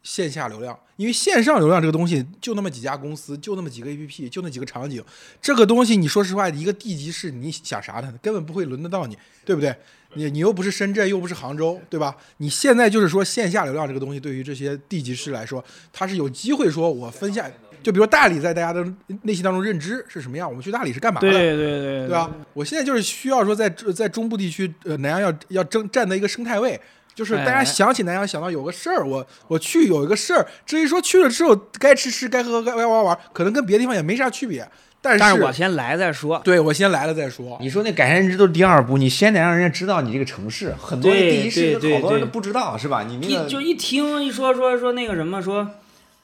[0.03, 5.05] 线下流量，因为线上流量这个东西就那么几家公司，就那么几个 APP，就那几个场景，
[5.43, 8.13] 这个东西你说实话，一个地级市你想啥呢？
[8.23, 9.75] 根本不会轮得到你，对不对？
[10.18, 12.16] 你你又不是深圳，又不是杭州，对吧？
[12.38, 17.48] 你现在就是说线下流量这个东西，对于这些地级市来说，它是有机会说我分下，
[17.83, 18.85] 就比如大理在大家的
[19.22, 21.31] 内心当中认知是什么样，我们去大理是干嘛的？
[21.31, 22.28] 对对对对吧？
[22.52, 26.81] 我现在就是需要说在在中部地区，呃，南阳要要争占的一个生态位，
[27.14, 34.68] 就是大家哎想起南阳想到有个事儿，我我去有一个事儿，至于说去了之后该吃吃，该喝喝，该玩玩玩，可能跟别的地方也没啥区别，
[35.09, 36.40] 但是但是我先来再说。
[36.44, 37.57] 对我先来了再说。
[37.61, 43.05] 你说那改善认知都是第二步，你先得让人家知道你这个城市，很多对地级市对对好多人都不知道，是吧？
[43.05, 45.71] 你那个就一听一说说说那个什么说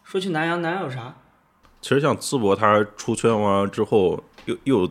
[0.05, 1.15] 说去南阳，南阳有啥？
[1.81, 4.91] 其实像淄博，它出圈完之后，又又，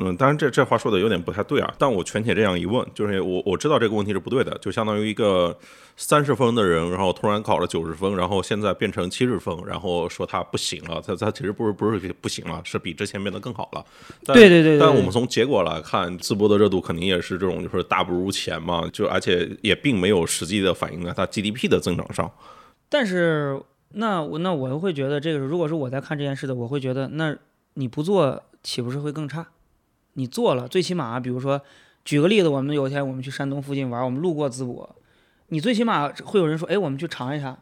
[0.00, 1.74] 嗯，当然这这话说的有点不太对啊。
[1.76, 5.58] 但我全且这样一问，就是我我知道这个问题是不对的，就相当于一个
[5.96, 13.84] 三十分的人，然后突然考了九十分，然后现在变成七十分，然后说他不行了，他他其实不是不是不行了，是比之前变得更好了。
[14.24, 22.30] 但对对对对对但我们从结果来看，淄博的热度肯定也是这种，就是大不如前嘛，就而且也并没有实际的反映在它 GDP 的增长上。
[22.88, 23.60] 但是
[23.94, 27.36] 那我那我会觉得这个，如果是我在看这件事的，我会觉得那
[27.74, 29.44] 你不做岂不是会更差？
[30.18, 31.60] 你做了，最起码比如说
[32.04, 34.96] 举个例子，我们有一天我们去山东附近玩，我们路过淄博，
[35.48, 37.56] 你最起码会有人说，哎，我们去尝一下。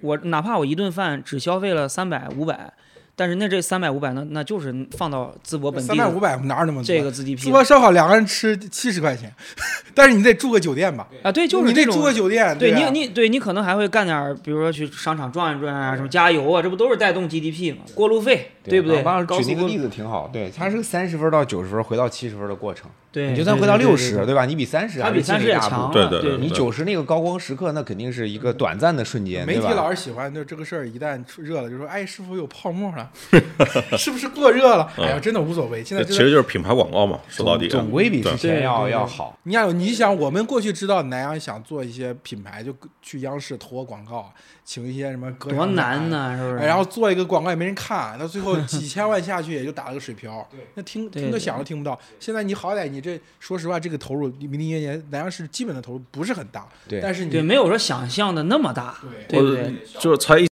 [0.00, 2.72] 我哪怕我一顿饭只消费了三百五百，
[3.18, 6.84] 但是那这三百五百那那就是放到淄博本地的三百五百哪有那么多？
[6.84, 9.34] 这个 GDP 淄博烧烤两个人吃七十块钱，
[9.92, 11.08] 但是你得住个酒店吧？
[11.24, 17.82] 啊，对，就是这种你得住个酒店，啊对你，你对你可能还会干点，比如说去商场转一转啊，什么加油啊，这不都是带动 GDP 吗？
[17.92, 19.02] 过路费，对不对？
[19.42, 22.88] 举那个例子挺好，对，它是个三十分到九十分回到七十分的过程。
[23.10, 24.44] 对，你就算回到对六十，对对吧？
[24.44, 29.62] 你比三十它比三十也强了，对对对对你九十那个高光时刻，那肯定是一个短暂的瞬间，媒体？
[29.62, 33.07] 老是喜欢就这个事儿，一旦出热了，就说哎，是否有泡沫了？
[33.96, 34.90] 是不是过热了？
[34.98, 35.84] 哎呀，真的无所谓。
[35.84, 39.38] 现在其实就是品牌广告嘛，说到底总归比之对前要对对要好。
[39.44, 44.32] 你想，你想，我们过去知道南阳想做一些品牌，就去央视投个广告，
[44.64, 46.58] 请一些什么歌唱多难呢，是不是？
[46.58, 51.98] 哎然后做一个广告也没人看，到最后 几千万下去也就打了个水漂，那听听个响都听不到。
[52.20, 58.96] 现在你好歹你这说实话，这个投入明年一年南阳市基本的投入不是很大，对但是你对，没有说想象的那么大，
[59.28, 59.74] 对不对？
[59.98, 60.46] 就是才一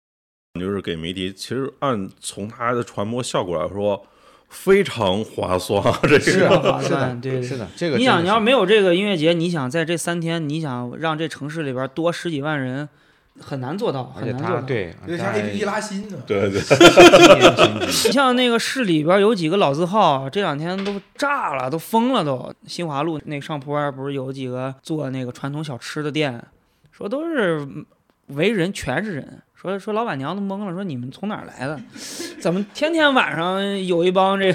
[0.58, 4.06] 就是给媒体，其实按从它的传播效果来说，
[4.48, 5.82] 非常划算。
[6.02, 12.88] 这个是啊划是的算，对是的，这个你想，你要没有这个音乐节，你想在这三天，你想让这城市里边多十几万人，
[13.40, 14.60] 很难做到，很难做到。
[14.60, 16.16] 它对，有点像它 A P P 拉新的。
[16.26, 16.60] 对对，
[17.86, 22.52] 你像那个市里边有几个老字号，这两天都炸了，都疯了都。
[22.66, 26.42] 新华路那上坡不是有几个做那个传统小吃的店，
[26.92, 27.66] 说都是
[28.28, 31.80] 围人全是人，说说老板娘都懵了，说你们从哪儿来的？
[32.38, 34.54] 怎么天天晚上有一帮这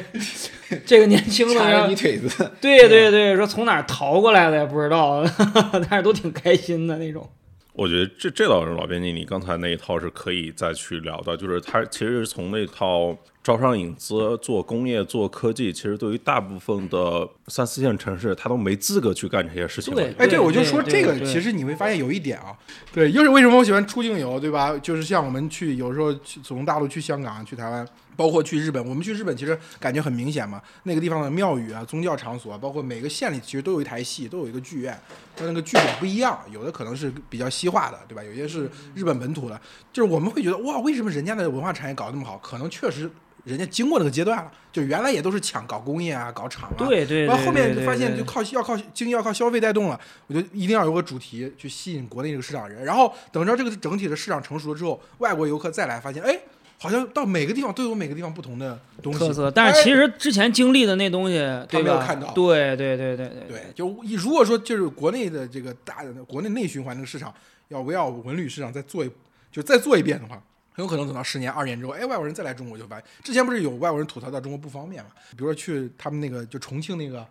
[0.86, 1.96] 这个年轻的人掐你？
[1.96, 5.24] 腿子，对对对，说从哪儿逃过来的也不知道，
[5.90, 7.28] 但是都挺开心的那种。
[7.74, 19.96] 我觉得这这倒是老编辑，你刚才那一套是可以再去聊的，就是他其实是从那套招商引资、做工业、做科技，其实对于大部分的三四线城市，他都没资格去干这些事情。
[19.96, 22.56] 对哎，对，我就说这个，其实你会发现有一点啊，
[22.94, 24.78] 对，又是为什么我喜欢出境游，对吧？
[24.78, 34.96] 就是像我们去有时候去从大陆去香港、去台湾，包括去日本，我们去日本其实感觉很明显嘛，那个地方的庙宇啊、宗教场所，包括每个县里其实都有一台戏，都有一个剧院，
[35.36, 38.22] 但那个剧种不一样，有的可能是比较西化的，对吧？
[38.24, 39.60] 有些是日本本土的，
[39.92, 42.38] 就是我们会觉得哇，为什么人家的文化产业搞得那么好？
[42.38, 43.10] 可能确实。
[43.44, 56.40] 人家经过那个阶段了，就原来也都是抢搞工业啊、搞厂啊，对对对然后后面发现就靠要靠经济要靠消费带动了，我觉得一定要有个主题去吸引国内这个市场人，然后等到这个整体的市场成熟了之后，外国游客再来发现，哎，
[56.78, 59.20] 好像到每个地方都有每个地方不同的东西。
[59.20, 61.38] 特色，但是哎其实之前经历的那东西，
[61.68, 61.84] 对吧？
[61.84, 62.32] 没有看到。
[62.34, 63.48] 对对对对对。
[63.48, 63.88] 对，就
[64.18, 67.34] 如果说就是国内的这个大的国内内循环这个市场，
[67.70, 69.10] 要围绕文旅市场再做一
[69.52, 70.42] 就再做一遍的话，
[70.82, 75.12] 很有可能等到十年、二十年之后，哎，外国人再来中国就发现，之前不是有外国人吐槽到中国不方便嘛？
[75.32, 77.26] 比如说去他们那个就重庆那个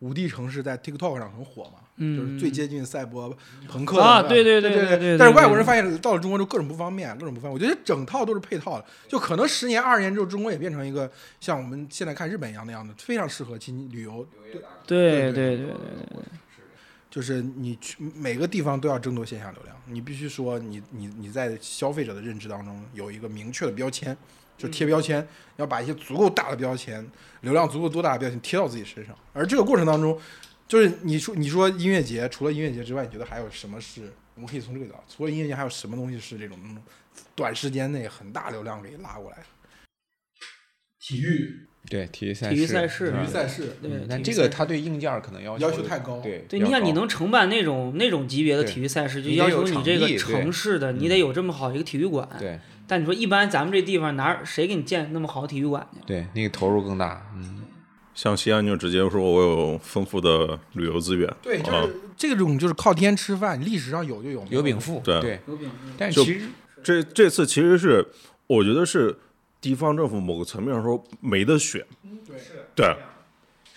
[0.00, 3.34] 五 D 城市，在 TikTok 上很火嘛，嗯就是最接近赛博
[3.68, 7.52] 朋克的啊对对对对对对对但是外国人发现到了中国之后各种不方便，各种不方便。
[7.52, 14.26] 我觉得整套都是配套的，就可能十年、二十年之后，中国也变成一个像我们现在看日本一样那样的，非常适合亲旅游。
[14.52, 15.32] 对对。
[15.32, 15.74] 对对对对，
[17.16, 24.14] 就是你去每个地方都要争夺线下流量，你必须说你你你在消费者的认知当中有一个明确的标签，
[24.58, 27.10] 就贴标签，要把一些足够大的标签、
[27.40, 29.16] 流量足够多大的标签贴到自己身上。
[29.32, 30.20] 而这个过程当中，
[30.68, 36.76] 就是你说你说音乐节，除了音乐节之外，你觉得还有什么是我们可以从这个角度，除了音乐节，还有什么东西是这种嗯
[37.34, 39.44] 短时间内很大流量给拉过来的？
[41.00, 52.28] 体育、对体育赛体育事赛事体育赛事，对嗯但这个他对硬件儿可能要要求求太高对对，你想你能承办那种那种级别的体育赛事，就要求你这个城市的，你得有这么好一个体育馆。
[52.38, 52.58] 对
[52.88, 55.98] 但你说一般咱们这地方哪儿谁给你建那么好体育馆去？
[56.06, 57.62] 对那个投入更大，嗯，
[58.14, 66.42] 像西安就直接说我有丰富的旅游资源，对，就啊是这种就是靠天吃饭，历史上有就有，有禀赋，对对，有禀赋但其实
[66.82, 68.06] 这这次其实是
[68.46, 69.16] 我觉得是
[69.66, 71.84] 地方政府某个层面上说没得选，
[72.76, 72.94] 对。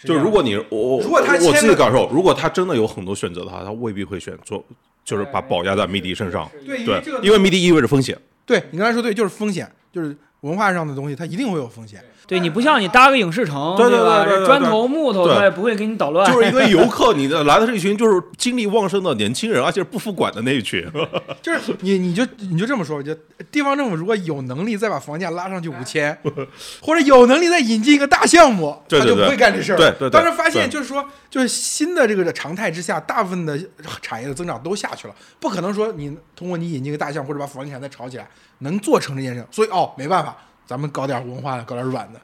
[0.03, 4.63] 对，就如果你我如果他我自己感受，如果他真的有很多选择的话，他未必会选做，
[5.03, 8.15] 就是把宝压在迷笛身上，对，因为迷笛意味着风险，
[8.45, 12.03] 对你刚才说对，就是风险，就是文化上的东西，它一定会有风险。
[12.27, 14.23] 对你不像你搭个影视城，对对吧？
[14.23, 16.31] 对砖头木头它也不会给你捣乱。
[16.31, 20.87] 就是因为游客， 你的来的是一群就是精力旺盛的年轻人，而且是不服管的那一群，
[21.41, 23.19] 就是你你就你就这么说，我觉得
[23.51, 26.15] 地方政府如果有能力再把房价拉上去五千，
[26.79, 29.75] 或者有能力再引进一个大项目，他就不会干这事儿。
[29.75, 33.59] 对对对当时发现就是说，就是新的这个常态之下，大部分的
[34.03, 38.27] 产业的增长都下去了，不可能说你通过你引进一个大项或者把房地产再炒起来
[38.59, 39.45] 能做成这件事。
[39.51, 42.19] 所以哦，没办法，咱们搞点文化的，搞点软的。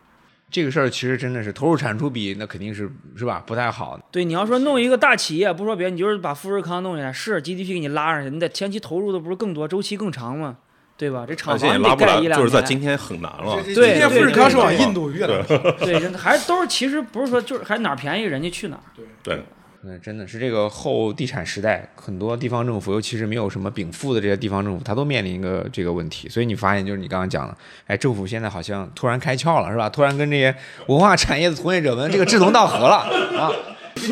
[0.52, 3.44] 这个事儿其实真的是投入产出比，那肯定是是吧？
[3.46, 4.00] 不太好。
[4.12, 10.58] 对，你要说弄一个大企业，不说别的，你就是把富士康弄起来，是 GDP 给你拉上去，你得前期投入的不是更多，周期更长吗？
[10.98, 11.26] 对吧？
[11.28, 13.62] 这厂房你得拉不来盖一，两就是在今天很难了。
[13.66, 15.58] 这对今天对富士康是往印度越南跑。
[15.84, 18.84] 对，还都是其实不是说就是还哪儿便宜人家去哪儿。
[19.22, 19.44] 对，
[19.88, 26.28] 那，真的是这个后地产时代，很多地方政府，尤其是没有什么禀赋的这些地方政府，它都面临一个这个问题。
[26.28, 27.56] 所以你发现，就是你刚刚讲的，
[27.86, 29.88] 哎，政府现在好像突然开窍了，是吧？
[29.88, 30.56] 突然跟这些
[30.88, 32.96] 文化产业的从业者们这个志同道合了
[33.40, 33.52] 啊！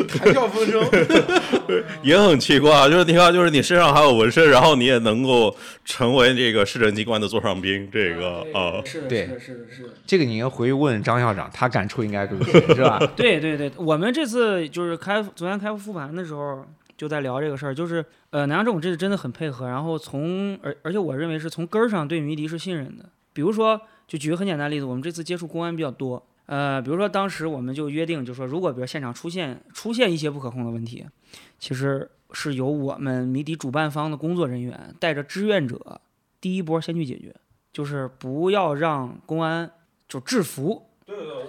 [0.08, 0.82] 谈笑风生，
[2.02, 5.54] 也很奇怪啊，就是你看，就是你身上还有纹身，然后你也能够
[5.84, 9.88] 成为这个市政机关的座上宾，这个啊，是的，对是的，是的，是的。
[10.06, 12.98] 这个你要回去问张校长，他感触应该更深，是吧？
[13.14, 16.66] 对对对，我们这次就是开昨天开复盘的时候
[16.96, 23.04] 就在聊这个事儿，就是呃南阳政府这次真的很配合，然后从而而且我认为是从根儿上对迷笛是信任的。
[23.32, 31.04] 比如说，就举个很简单的例子，我们这次接触公安比较多，呃，比如说当时我们就约定，就说如果比如现场出现出现一些不可控的问题，
[31.58, 36.00] 其实是由我们谜底主办方的工作人员带着志愿者
[36.40, 37.34] 第一波先去解决，
[37.72, 39.70] 就是不要让公安
[40.08, 40.90] 就制服。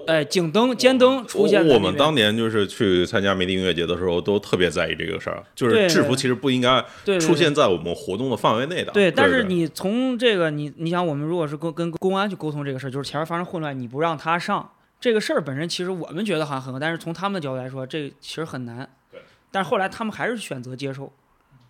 [0.05, 8.91] 哎，警灯、尖灯出现在我们当年就是去参加迷笛音乐节的时候，都特别在意这个事儿，就是制服其实不应该对对出现在我们活动的范围内的。
[8.91, 14.69] 对，但对是你从这个你你想，我们如果是跟跟公安去沟通这个事儿，就是前面发生混乱，你不让他上
[15.05, 18.89] 这个事儿本身，其实我们觉得好像很好，但是从他们的角度来说，这其实很难。
[19.11, 19.21] 对。
[19.51, 21.13] 但是后来他们还是选择接受，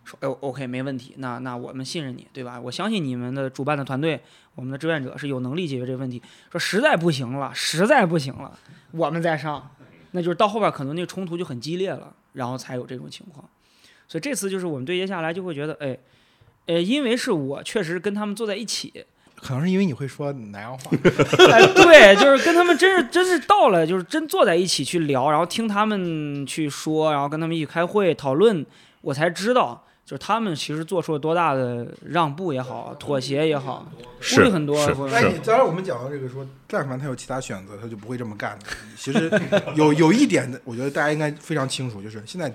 [0.05, 2.57] 说哎 OK 没问题，那那我们信任你，对吧？
[2.57, 4.21] 我相信你们的主办的团队，
[4.55, 6.21] 我们的志愿者是有能力解决这个问题。
[6.49, 8.57] 说实在不行了，实在不行了，
[8.91, 9.69] 我们再上，
[10.11, 13.45] 那就是到后边可能那个冲突就很激烈了，然后才有这种情况。
[14.07, 15.99] 所以这次就是我们对接下来就会觉得，哎。
[16.67, 19.05] 呃，因为是我确实跟他们坐在一起，
[19.41, 20.91] 可能是因为你会说南阳话。
[21.51, 28.65] 哎，对，就是跟他们真是真是到了，就是真坐在一起去聊，然后听他们去说，然后跟他们一起开会讨论，
[29.01, 34.83] 我才知道，就是他们其实做出了多大的让步也好，妥协也好，顾是虑很多。
[34.85, 38.65] 是会哎，你当然我们讲到这个说，但凡他有其他选择，他就不会这么干的。
[38.97, 39.29] 其实
[39.75, 42.51] 有有一点的，我觉得大家应该非常清楚，就是现在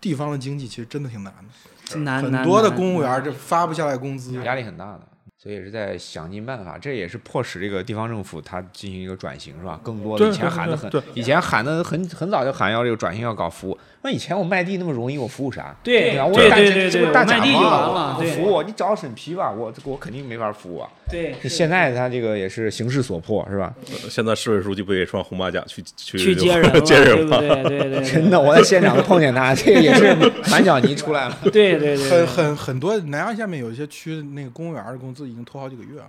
[0.00, 4.34] 地方的经济其实真的挺难的，难难很多的公务员这发不下来工资。
[4.42, 5.00] 压力很大的。
[5.44, 9.78] 所以也是在想尽办法，这也是迫使这个地方政府它进行一个转型，是吧？
[9.82, 13.78] 更多的以前喊的很，以前喊的很很早就喊要这个转型要搞服务。
[14.00, 15.74] 那以前我卖地那么容易，我服务啥？
[15.82, 16.24] 对吧？
[16.24, 20.88] 我对大对对对，这不大卖地就甲方完了，服务你找审批吧，我我肯定没法服务啊。
[21.10, 23.74] 对，现在他这个也是形势所迫，是吧？
[24.08, 27.38] 现在市委书记不也穿红马甲去去去接人， 接人吗？
[27.38, 27.62] 对对？
[27.64, 30.14] 对对 对，真的，我在现场碰见他，这个也是
[30.50, 31.38] 满脚泥出来了。
[31.52, 36.08] 对对对，很很很多南阳下面有一些区那个公务员的工资已经拖好几个月了，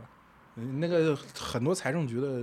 [0.57, 2.41] 嗯那个很多财政局的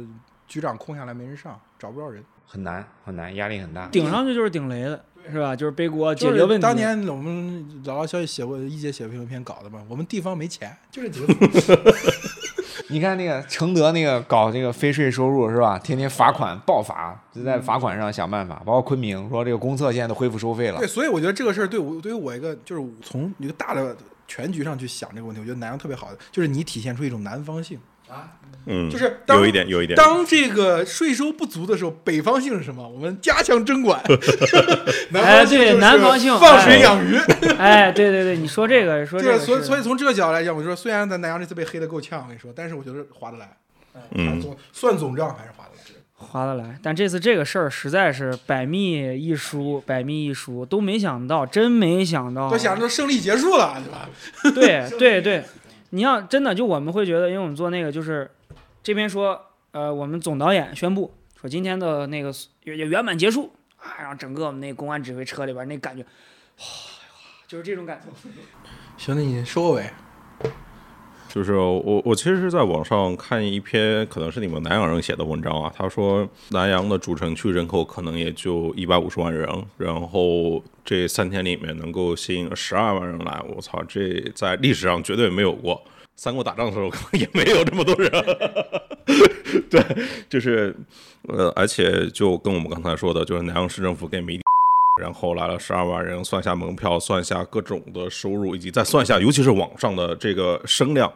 [0.49, 2.23] 局长空下来没人上，找不着人。
[2.45, 3.87] 很难很难，压力很大。
[3.87, 5.55] 顶上去就是顶雷的，是吧？
[5.55, 6.63] 就是背锅解决问题。
[6.63, 11.79] 当年我们老老消息写过一姐写过一篇稿子嘛，我们地方没钱，就这几个字。
[12.91, 15.79] 你看那个承德那个搞这个非税收入是吧？
[15.79, 18.61] 天天罚款暴罚，就在罚款上想办法。
[18.67, 20.87] 包括昆明说这个公厕现在都恢复收费了对，。
[20.87, 23.97] 所以我觉得这个事儿对我对于我一个就是从一个大的
[24.33, 27.79] 全局上去想这个问题，我觉得南阳特别好的就是你体现出一种南方性
[28.09, 28.33] 啊，
[28.65, 29.95] 嗯，就是当有一点，有一点。
[29.95, 32.89] 当这个税收不足的时候，北方性是什么？
[32.89, 34.03] 我们加强征管。
[35.11, 37.17] 南哎对方性就是南方性放水哎养鱼。
[37.59, 43.55] 哎，对对对，你说这个，说这，个所以所以从这个角度来讲，我说虽然咱南阳这次被黑的够呛，我跟你说，但是我觉得划得来。
[44.15, 45.62] 嗯总算总账还是划得来。
[46.23, 46.79] 划得来。
[46.83, 52.49] 但这次这个事儿实在是百密一疏，百密一疏，都没想到，真没想到。
[52.49, 54.09] 都想着胜利结束了，对吧？
[54.55, 55.45] 对 对对，
[55.91, 58.31] 你要真的就我们会觉得，因为我们做那个就是
[58.83, 59.39] 这边说，
[59.73, 62.33] 呃，我们总导演宣布说今天的那个
[62.65, 66.65] 也圆满结束啊，然后整个我们那个公安指挥车里边那感觉，哇，
[67.49, 68.31] 就是这种感觉。
[68.97, 69.91] 兄弟，你收个尾。
[71.33, 75.73] 就是我，我其实是在网上看一篇，可能是你们南阳人写的文章啊。
[75.75, 85.83] 他说南阳的主城区人口可能也就一百五十万人，然后这三天里面能够吸引十二万人来，我操，这在历史上绝对没有过。
[86.17, 88.11] 三国打仗的时候可能也没有这么多人。
[89.71, 89.83] 对，
[90.29, 90.77] 就是
[91.29, 94.42] 呃，而且就跟我们刚才说的，就是南阳市政府给迷笛。
[95.01, 101.11] 然后来了十二万人，算下门票，算下各种的收入，以及再算下，尤其是网上的这个声量，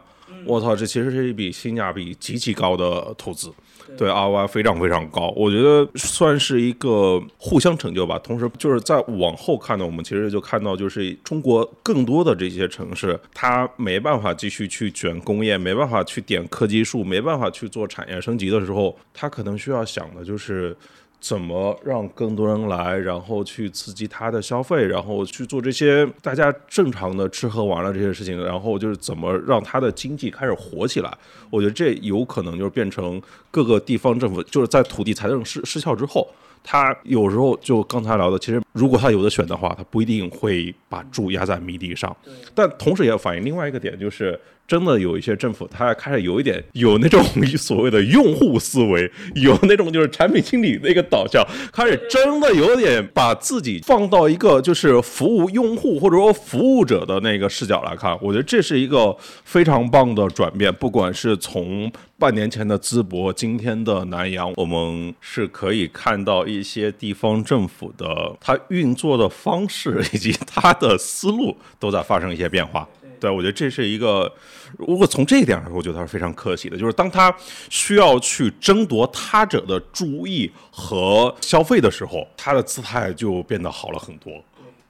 [0.45, 3.53] 我操，这其实是一笔性价比极其高的投资，
[3.95, 8.17] 对 ROI 非常非常高，我觉得算是一个互相成就吧。
[8.17, 20.75] 同时，就是在往后看呢，我们其实就看到，就是中国更多的这些城市，它没办法继续去卷工业，没办法去点科技树，没办法去做产业升级的时候，它可能需要想的就是。
[21.19, 31.11] 怎么让更多人来，然后去刺激他的消费，然后去做这些大家正常的吃喝玩乐这些事情，然后就是怎么让他的经济开始活起来。
[31.49, 36.27] 我觉得这有可能就是变成各个地方政府就是在土地财政失失效之后，
[36.63, 42.15] 他有时候就刚才聊的，其实如果他有的选的话，他不一定会把注压在迷笛上。
[42.53, 47.23] 但同时也反映另外一个点，就是真的有一些政府，他开始有一点有那种
[47.57, 51.41] 所谓的用户思维，有那种就是产品经理那个导向，
[51.71, 59.15] 开始真的有点把自己放到一个就是服务用户或者说服务者的那个视角来看，我觉得这是一个
[59.45, 60.73] 非常棒的转变。
[60.73, 61.89] 不管是从
[62.19, 72.85] 半年前的淄博，今天的南阳，我们是可以看到一些地方政府的它运作的方式以及它的思路都在发生一些变化。
[73.19, 74.31] 对，我觉得这是一个，
[74.77, 76.77] 如果从这一点上说，我觉得他是非常可喜的。
[76.77, 77.35] 就是当他
[77.69, 84.33] 需要去争夺他者的注意和消费的时候，他的姿态就变得好了很多。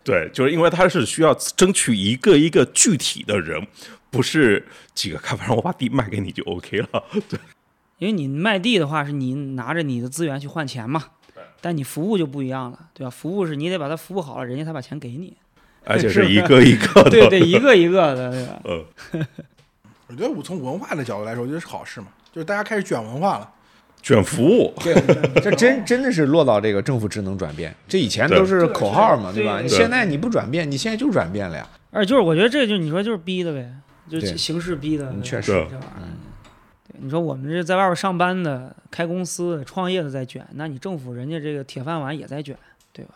[0.03, 3.65] 对，就是因为他是需要争取一个一个具体的人，
[4.09, 7.03] 不是几个开发商我把地卖给你就 OK 了。
[7.27, 7.39] 对，
[7.97, 11.03] 因为你卖地的话，是你拿着你的资源去换钱嘛，
[11.59, 13.09] 但你服务就不一样了，对吧？
[13.09, 15.35] 服务是你得把它服务好了，人家才把钱给你。
[15.87, 17.09] 而且是一个一个的。
[17.09, 18.61] 对对，一个一个的，对吧？
[18.65, 18.85] 嗯，
[20.07, 23.51] 我觉得我从文化的角度来说，我觉得是好事嘛，就是大家开始卷文化了。
[23.99, 24.93] 卷服务，对
[25.41, 29.59] 这真真的是落到这个政府职能转变，这以前都是口号嘛，对吧？
[29.59, 31.67] 你现在你不转变，你现在就转变了呀。
[31.91, 33.69] 而且就是我觉得这就你说就是逼的呗，
[34.07, 36.07] 就是形式逼的嗯，确实这玩意儿。
[36.87, 42.55] 对，你说我们这在外边上班的、开公司的、创业的在卷，那你政府人家这个铁饭碗也在卷，
[42.93, 43.15] 对吧？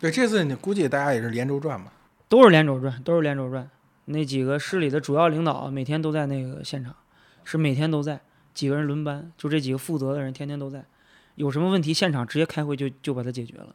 [0.00, 1.86] 对，这次你估计大家也是连轴转嘛。
[2.32, 3.68] 都是连轴转，都是连轴转。
[4.06, 6.94] 那几个市里的主要领导每天都在那个现场，
[7.44, 8.18] 是每天都在，
[8.54, 10.82] 几个人轮班，就这几个负责的人天天都在。
[11.34, 13.66] 有什么问题，现场直接开会就就把它解决了。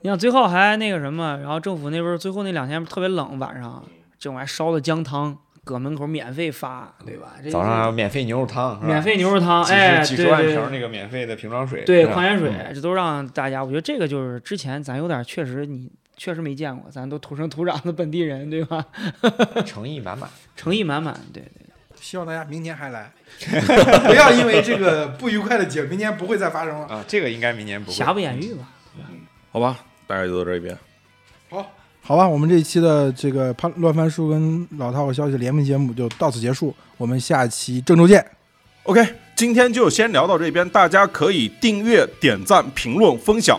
[0.00, 3.84] 你想最后还那个什么，然后政府那边最后那两天特别冷，晚上
[4.18, 7.34] 这还烧的姜汤，搁门口免费发，对吧？
[7.44, 18.84] 这早上还有免费牛肉汤，免费牛肉汤，几哎，几十万瓶那个免费的瓶装水，对矿泉水，嗯这都让大家，我觉得这个就是之前咱有点确实你确实没见过，咱都土生土长的本地人，对吧？
[19.64, 20.28] 诚意满满。
[20.54, 21.66] 诚意满满，对对。
[21.98, 23.10] 希望大家明年还来，
[24.06, 26.86] 不要因为这个不愉快的节，明年不会再发生了。
[26.88, 27.96] 啊，这个应该明年不会。
[27.96, 28.68] 瑕不掩瑜吧。
[29.50, 30.76] 好吧，大概就到这边。
[31.48, 38.22] 好，好吧，我们这一期的这个潘乱翻书跟老套消息联名节目就到此结束，我们下期郑州见。
[38.82, 39.02] OK，
[39.34, 43.58] 今天就先聊到这边，大家可以订阅、点赞、评论、分享。